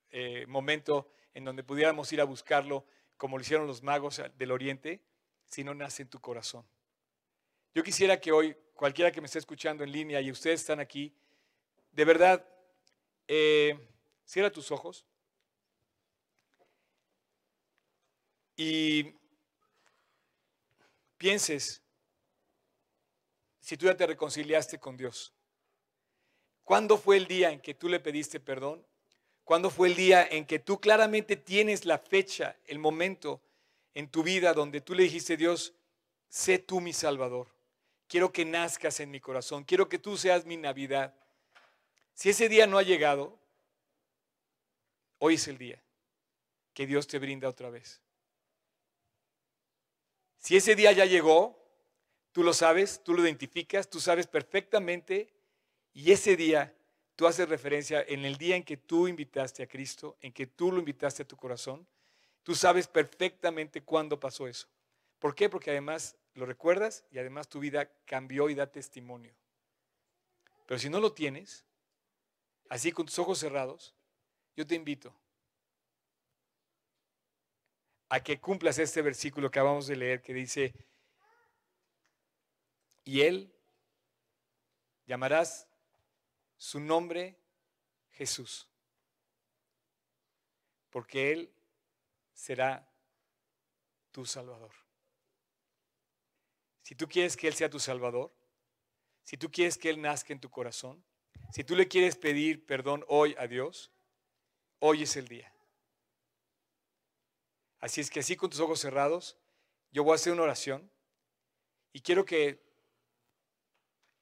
[0.10, 2.88] eh, momento en donde pudiéramos ir a buscarlo
[3.18, 5.04] como lo hicieron los magos del Oriente
[5.48, 6.66] si no nace en tu corazón.
[7.74, 11.14] Yo quisiera que hoy, cualquiera que me esté escuchando en línea y ustedes están aquí,
[11.92, 12.46] de verdad,
[13.28, 13.78] eh,
[14.26, 15.06] cierra tus ojos
[18.56, 19.14] y
[21.18, 21.82] pienses
[23.66, 25.34] si tú ya te reconciliaste con Dios?
[26.64, 28.86] ¿Cuándo fue el día en que tú le pediste perdón?
[29.44, 33.42] ¿Cuándo fue el día en que tú claramente tienes la fecha, el momento
[33.96, 35.74] en tu vida donde tú le dijiste, Dios,
[36.30, 37.48] sé tú mi Salvador?
[38.08, 41.16] Quiero que nazcas en mi corazón, quiero que tú seas mi Navidad.
[42.14, 43.40] Si ese día no ha llegado,
[45.18, 45.82] hoy es el día
[46.74, 48.02] que Dios te brinda otra vez.
[50.38, 51.58] Si ese día ya llegó,
[52.32, 55.34] tú lo sabes, tú lo identificas, tú sabes perfectamente
[55.94, 56.76] y ese día
[57.16, 60.72] tú haces referencia en el día en que tú invitaste a Cristo, en que tú
[60.72, 61.88] lo invitaste a tu corazón,
[62.46, 64.68] tú sabes perfectamente cuándo pasó eso.
[65.18, 65.50] ¿Por qué?
[65.50, 69.34] Porque además lo recuerdas y además tu vida cambió y da testimonio.
[70.68, 71.66] Pero si no lo tienes,
[72.70, 73.96] así con tus ojos cerrados,
[74.56, 75.12] yo te invito
[78.10, 80.76] a que cumplas este versículo que acabamos de leer que dice,
[83.04, 83.52] y él
[85.08, 85.68] llamarás
[86.58, 87.40] su nombre
[88.12, 88.68] Jesús,
[90.92, 91.55] porque Él
[92.36, 92.88] será
[94.12, 94.72] tu Salvador.
[96.84, 98.32] Si tú quieres que Él sea tu Salvador,
[99.24, 101.04] si tú quieres que Él nazca en tu corazón,
[101.52, 103.92] si tú le quieres pedir perdón hoy a Dios,
[104.80, 105.52] hoy es el día.
[107.80, 109.38] Así es que así con tus ojos cerrados,
[109.92, 110.92] yo voy a hacer una oración
[111.94, 112.64] y quiero que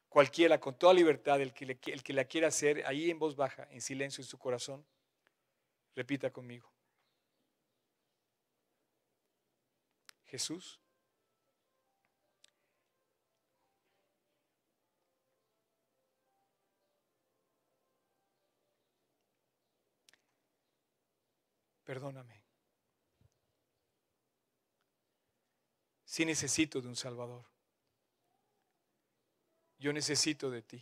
[0.08, 3.68] cualquiera, con toda libertad, el que, el que la quiera hacer, ahí en voz baja,
[3.72, 4.86] en silencio en su corazón,
[5.96, 6.72] repita conmigo.
[10.34, 10.80] Jesús.
[21.84, 22.44] Perdóname.
[26.04, 27.54] Si necesito de un Salvador
[29.78, 30.82] yo necesito de ti.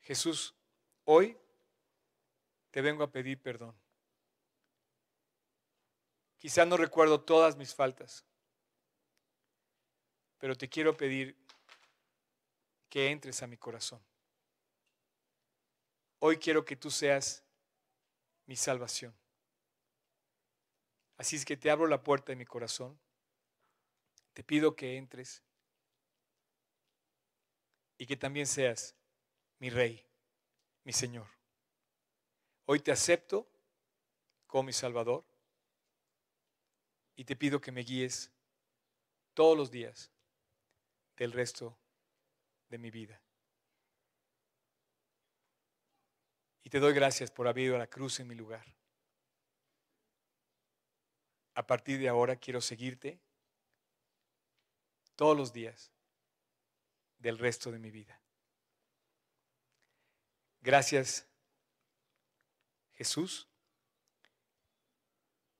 [0.00, 0.54] Jesús,
[1.04, 1.36] hoy
[2.70, 3.83] te vengo a pedir perdón.
[6.44, 8.22] Quizá no recuerdo todas mis faltas,
[10.36, 11.34] pero te quiero pedir
[12.90, 13.98] que entres a mi corazón.
[16.18, 17.42] Hoy quiero que tú seas
[18.44, 19.16] mi salvación.
[21.16, 23.00] Así es que te abro la puerta de mi corazón.
[24.34, 25.42] Te pido que entres
[27.96, 28.94] y que también seas
[29.60, 30.06] mi rey,
[30.82, 31.26] mi Señor.
[32.66, 33.48] Hoy te acepto
[34.46, 35.24] como mi Salvador
[37.16, 38.30] y te pido que me guíes
[39.34, 40.10] todos los días
[41.16, 41.78] del resto
[42.68, 43.20] de mi vida.
[46.62, 48.64] Y te doy gracias por haber ido a la cruz en mi lugar.
[51.54, 53.20] A partir de ahora quiero seguirte
[55.14, 55.92] todos los días
[57.18, 58.20] del resto de mi vida.
[60.62, 61.28] Gracias,
[62.94, 63.46] Jesús,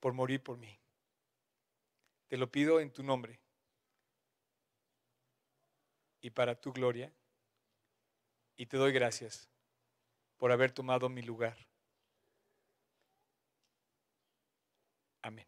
[0.00, 0.83] por morir por mí.
[2.28, 3.40] Te lo pido en tu nombre
[6.20, 7.12] y para tu gloria.
[8.56, 9.48] Y te doy gracias
[10.38, 11.56] por haber tomado mi lugar.
[15.22, 15.46] Amén.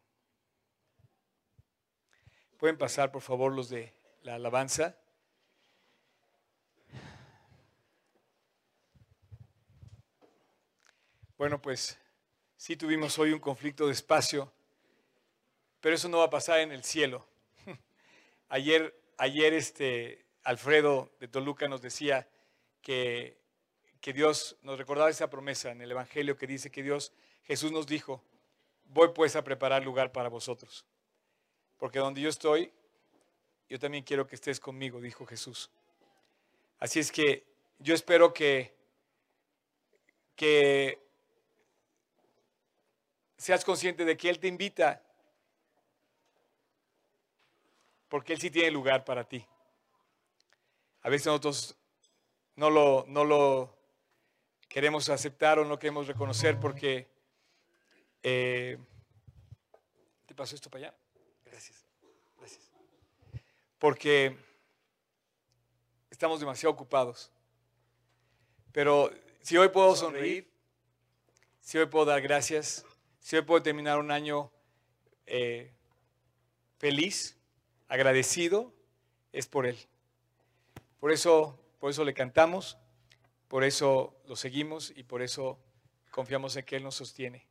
[2.57, 4.97] Pueden pasar, por favor, los de la alabanza.
[11.37, 11.99] Bueno, pues
[12.55, 14.51] sí tuvimos hoy un conflicto de espacio,
[15.81, 17.25] pero eso no va a pasar en el cielo.
[18.49, 22.27] Ayer, ayer este Alfredo de Toluca nos decía
[22.81, 23.37] que,
[23.99, 27.11] que Dios nos recordaba esa promesa en el Evangelio que dice que Dios,
[27.43, 28.23] Jesús nos dijo,
[28.85, 30.85] voy pues a preparar lugar para vosotros,
[31.77, 32.71] porque donde yo estoy,
[33.69, 35.69] yo también quiero que estés conmigo, dijo Jesús.
[36.79, 37.43] Así es que
[37.79, 38.73] yo espero que,
[40.35, 41.01] que
[43.37, 45.03] seas consciente de que Él te invita,
[48.09, 49.45] porque Él sí tiene lugar para ti.
[51.01, 51.75] A veces nosotros
[52.55, 53.77] no lo, no lo
[54.67, 57.07] queremos aceptar o no queremos reconocer porque...
[58.23, 58.77] Eh,
[60.25, 60.97] ¿Te pasó esto para allá?
[61.45, 61.85] Gracias.
[62.37, 62.71] Gracias.
[63.79, 64.35] Porque
[66.09, 67.31] estamos demasiado ocupados.
[68.71, 70.51] Pero si hoy puedo sonreír,
[71.61, 72.85] si hoy puedo dar gracias,
[73.19, 74.51] si hoy puedo terminar un año
[75.25, 75.71] eh,
[76.77, 77.36] feliz,
[77.87, 78.73] agradecido,
[79.31, 79.77] es por Él.
[80.99, 82.77] Por eso, por eso le cantamos,
[83.47, 85.59] por eso lo seguimos y por eso
[86.11, 87.47] confiamos en que Él nos sostiene.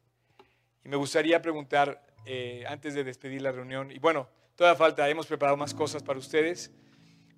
[0.85, 5.27] Y me gustaría preguntar, eh, antes de despedir la reunión, y bueno, toda falta, hemos
[5.27, 6.73] preparado más cosas para ustedes,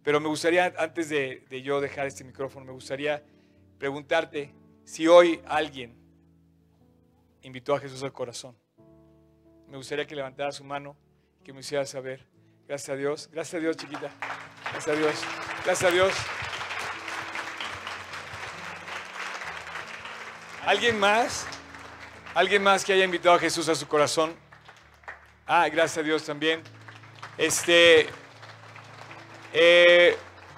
[0.02, 3.22] Pero me gustaría, antes de, de yo dejar este micrófono, me gustaría
[3.78, 5.94] preguntarte si hoy alguien
[7.42, 8.56] invitó a Jesús al corazón.
[9.66, 10.96] Me gustaría que levantara su mano,
[11.44, 12.26] que me hiciera saber.
[12.68, 13.30] Gracias a Dios.
[13.32, 14.10] Gracias a Dios, chiquita.
[14.72, 15.14] Gracias a Dios.
[15.64, 16.12] Gracias a Dios.
[20.66, 21.46] ¿Alguien más?
[22.34, 24.36] ¿Alguien más que haya invitado a Jesús a su corazón?
[25.46, 26.60] Ah, gracias a Dios también.
[27.38, 28.06] Este,
[29.54, 30.14] eh,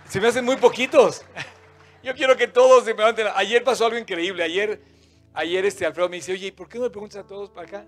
[0.09, 1.25] se me hacen muy poquitos.
[2.03, 3.29] Yo quiero que todos se me levanten.
[3.37, 4.43] Ayer pasó algo increíble.
[4.43, 4.83] Ayer,
[5.33, 7.69] ayer este Alfredo me dice, oye, ¿y por qué no me preguntas a todos para
[7.69, 7.87] acá?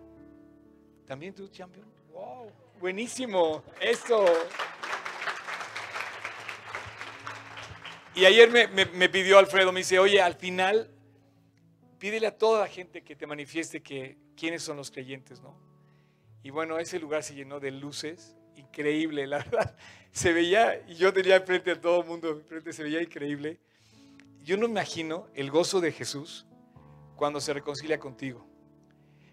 [1.08, 1.92] ¿También tú, champion?
[2.12, 2.61] ¡Wow!
[2.82, 3.62] Buenísimo.
[3.80, 4.26] Eso.
[8.16, 10.90] Y ayer me, me, pidió Alfredo, me dice, oye, al final,
[12.00, 15.56] pídele a toda la gente que te manifieste que quiénes son los creyentes, ¿no?
[16.42, 19.76] Y bueno, ese lugar se llenó de luces, increíble, la verdad.
[20.10, 23.60] Se veía, y yo tenía enfrente a todo el mundo, enfrente se veía increíble.
[24.42, 26.46] Yo no imagino el gozo de Jesús
[27.14, 28.44] cuando se reconcilia contigo.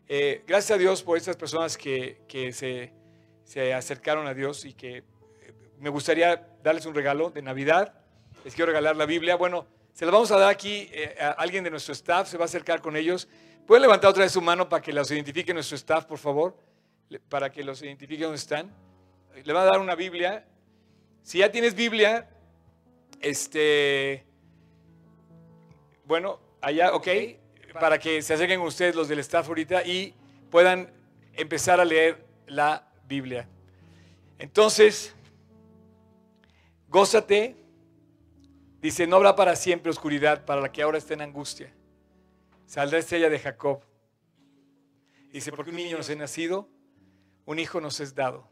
[0.08, 2.93] Eh, gracias a Dios por estas personas que, que se,
[3.50, 5.04] se, acercaron a Dios y que eh,
[5.80, 7.95] me gustaría darles un regalo de Navidad.
[8.45, 9.36] Les quiero regalar la Biblia.
[9.36, 12.43] Bueno, se la vamos a dar aquí eh, a alguien de nuestro staff, se va
[12.43, 13.28] a acercar con ellos.
[13.66, 16.56] ¿Pueden levantar otra vez su mano para que los identifique nuestro staff, por favor?
[17.28, 18.72] Para que los identifique dónde están.
[19.43, 20.45] Le va a dar una Biblia.
[21.24, 22.30] Si ya tienes Biblia,
[23.20, 24.26] este,
[26.06, 27.08] bueno, allá, ok,
[27.80, 30.14] para que se acerquen ustedes los del staff ahorita y
[30.52, 30.91] puedan
[31.34, 33.49] empezar a leer la Biblia.
[34.38, 35.14] Entonces,
[36.88, 37.57] gózate.
[38.82, 41.74] Dice, no habrá para siempre oscuridad para la que ahora está en angustia.
[42.66, 43.82] Saldrá estrella de Jacob.
[45.34, 46.70] Dice, porque un niño nos ha nacido,
[47.45, 48.47] un hijo nos es dado.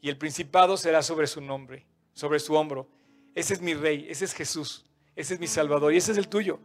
[0.00, 2.88] Y el principado será sobre su nombre, sobre su hombro.
[3.34, 4.84] Ese es mi rey, ese es Jesús,
[5.16, 6.60] ese es mi Salvador y ese es el tuyo.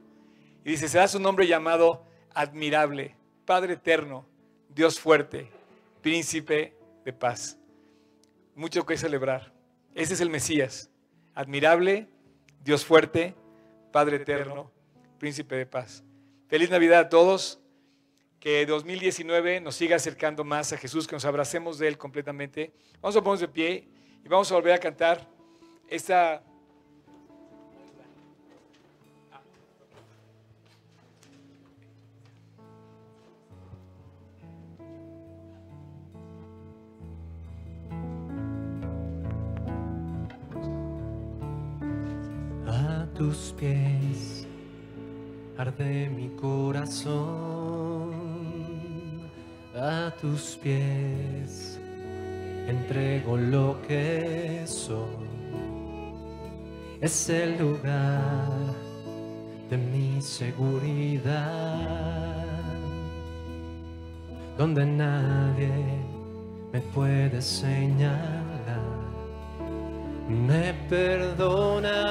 [0.64, 3.16] Y dice, será su nombre llamado admirable,
[3.46, 4.28] Padre eterno,
[4.70, 5.50] Dios fuerte,
[6.02, 7.58] príncipe de paz.
[8.56, 9.54] Mucho que celebrar.
[9.96, 10.90] Ese es el Mesías,
[11.34, 12.08] admirable,
[12.64, 13.36] Dios fuerte,
[13.92, 14.72] Padre eterno,
[15.18, 16.04] príncipe de paz.
[16.48, 17.58] Feliz Navidad a todos.
[18.40, 22.74] Que 2019 nos siga acercando más a Jesús, que nos abracemos de Él completamente.
[23.00, 23.88] Vamos a ponernos de pie
[24.26, 25.30] y vamos a volver a cantar
[25.88, 26.44] esta
[43.22, 44.48] tus pies
[45.56, 48.10] arde mi corazón,
[49.76, 51.80] a tus pies
[52.68, 55.30] entrego lo que soy.
[57.00, 58.50] Es el lugar
[59.70, 61.30] de mi seguridad,
[64.58, 65.70] donde nadie
[66.74, 68.42] me puede señalar.
[70.28, 72.11] Me perdonaste,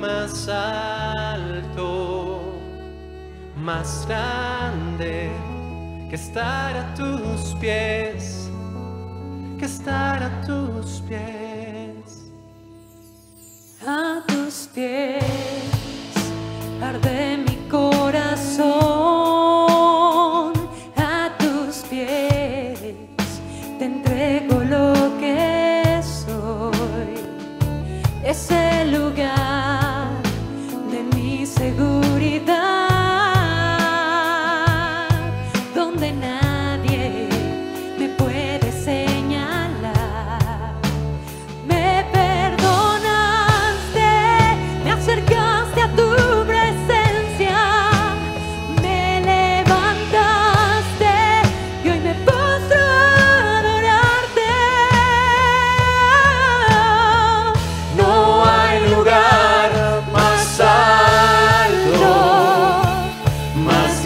[0.00, 2.40] más alto,
[3.56, 5.30] más grande
[6.08, 8.50] que estar a tus pies,
[9.58, 12.32] que estar a tus pies.
[13.86, 15.19] A tus pies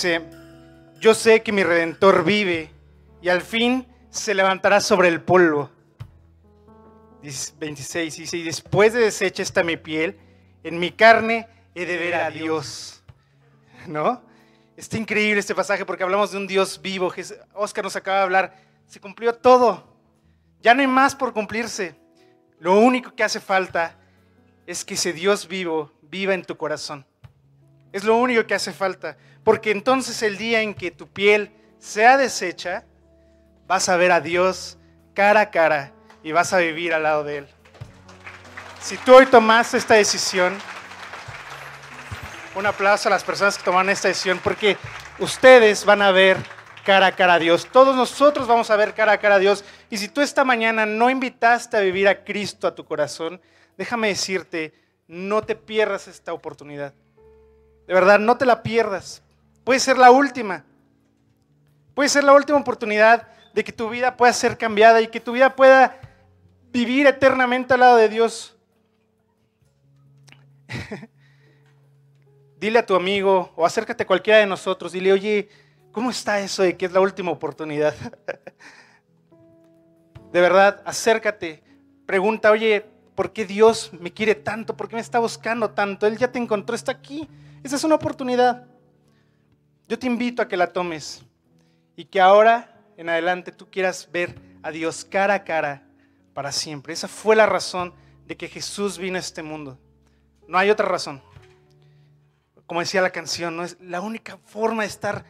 [0.00, 0.22] Dice,
[1.00, 2.70] yo sé que mi redentor vive
[3.20, 5.70] y al fin se levantará sobre el polvo.
[7.20, 10.16] Dice 26 dice, y después de deshecha esta mi piel,
[10.62, 13.02] en mi carne he de ver a Dios.
[13.88, 14.22] ¿No?
[14.76, 17.12] Está increíble este pasaje porque hablamos de un Dios vivo.
[17.54, 19.98] Oscar nos acaba de hablar, se cumplió todo.
[20.62, 21.96] Ya no hay más por cumplirse.
[22.60, 23.98] Lo único que hace falta
[24.64, 27.04] es que ese Dios vivo viva en tu corazón.
[27.92, 29.16] Es lo único que hace falta.
[29.44, 32.84] Porque entonces el día en que tu piel sea deshecha,
[33.66, 34.78] vas a ver a Dios
[35.14, 37.48] cara a cara y vas a vivir al lado de Él.
[38.80, 40.56] Si tú hoy tomaste esta decisión,
[42.54, 44.76] un aplauso a las personas que tomaron esta decisión, porque
[45.18, 46.36] ustedes van a ver
[46.84, 47.68] cara a cara a Dios.
[47.70, 49.64] Todos nosotros vamos a ver cara a cara a Dios.
[49.90, 53.40] Y si tú esta mañana no invitaste a vivir a Cristo a tu corazón,
[53.76, 54.72] déjame decirte,
[55.06, 56.94] no te pierdas esta oportunidad.
[57.88, 59.22] De verdad, no te la pierdas.
[59.64, 60.62] Puede ser la última.
[61.94, 65.32] Puede ser la última oportunidad de que tu vida pueda ser cambiada y que tu
[65.32, 65.98] vida pueda
[66.70, 68.54] vivir eternamente al lado de Dios.
[72.60, 75.48] Dile a tu amigo o acércate a cualquiera de nosotros, dile, oye,
[75.90, 77.94] ¿cómo está eso de que es la última oportunidad?
[80.30, 81.62] De verdad, acércate,
[82.04, 82.84] pregunta, oye,
[83.14, 84.76] ¿por qué Dios me quiere tanto?
[84.76, 86.06] ¿Por qué me está buscando tanto?
[86.06, 87.26] Él ya te encontró, está aquí.
[87.62, 88.66] Esa es una oportunidad.
[89.88, 91.22] Yo te invito a que la tomes
[91.96, 95.82] y que ahora en adelante tú quieras ver a Dios cara a cara
[96.34, 96.92] para siempre.
[96.92, 97.94] Esa fue la razón
[98.26, 99.78] de que Jesús vino a este mundo.
[100.46, 101.22] No hay otra razón.
[102.66, 105.24] Como decía la canción, no es la única forma de estar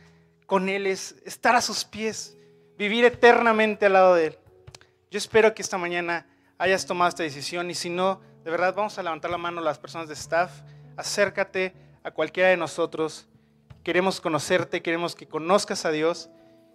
[0.49, 2.35] con Él es estar a sus pies,
[2.79, 4.39] vivir eternamente al lado de Él.
[5.11, 6.27] Yo espero que esta mañana
[6.57, 9.79] hayas tomado esta decisión y si no, de verdad vamos a levantar la mano las
[9.79, 10.51] personas de staff.
[10.97, 13.27] Acércate a cualquiera de nosotros.
[13.83, 16.31] Queremos conocerte, queremos que conozcas a Dios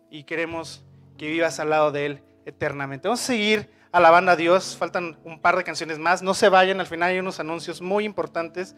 [0.09, 0.83] y queremos
[1.17, 3.07] que vivas al lado de Él eternamente.
[3.07, 6.79] Vamos a seguir alabando a Dios, faltan un par de canciones más, no se vayan,
[6.79, 8.75] al final hay unos anuncios muy importantes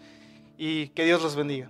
[0.57, 1.69] y que Dios los bendiga.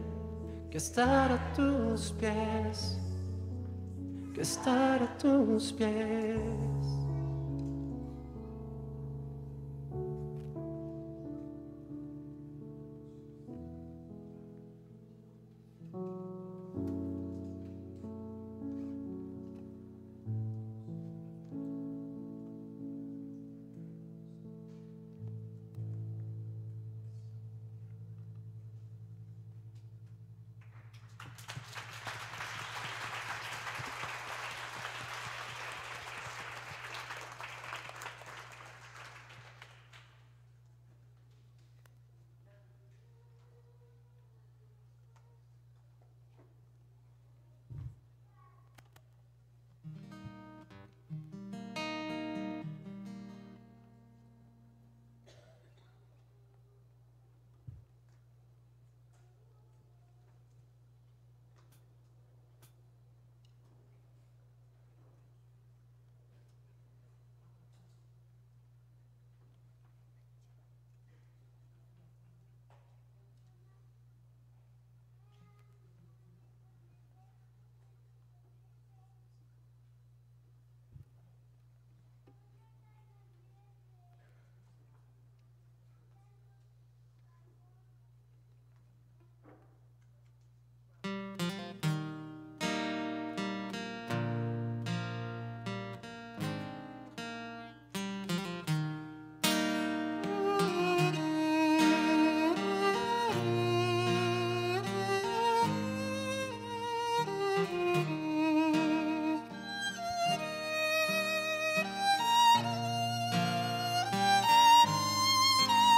[0.71, 2.97] que estar a tus pies,
[4.33, 7.00] que estar a tus pies.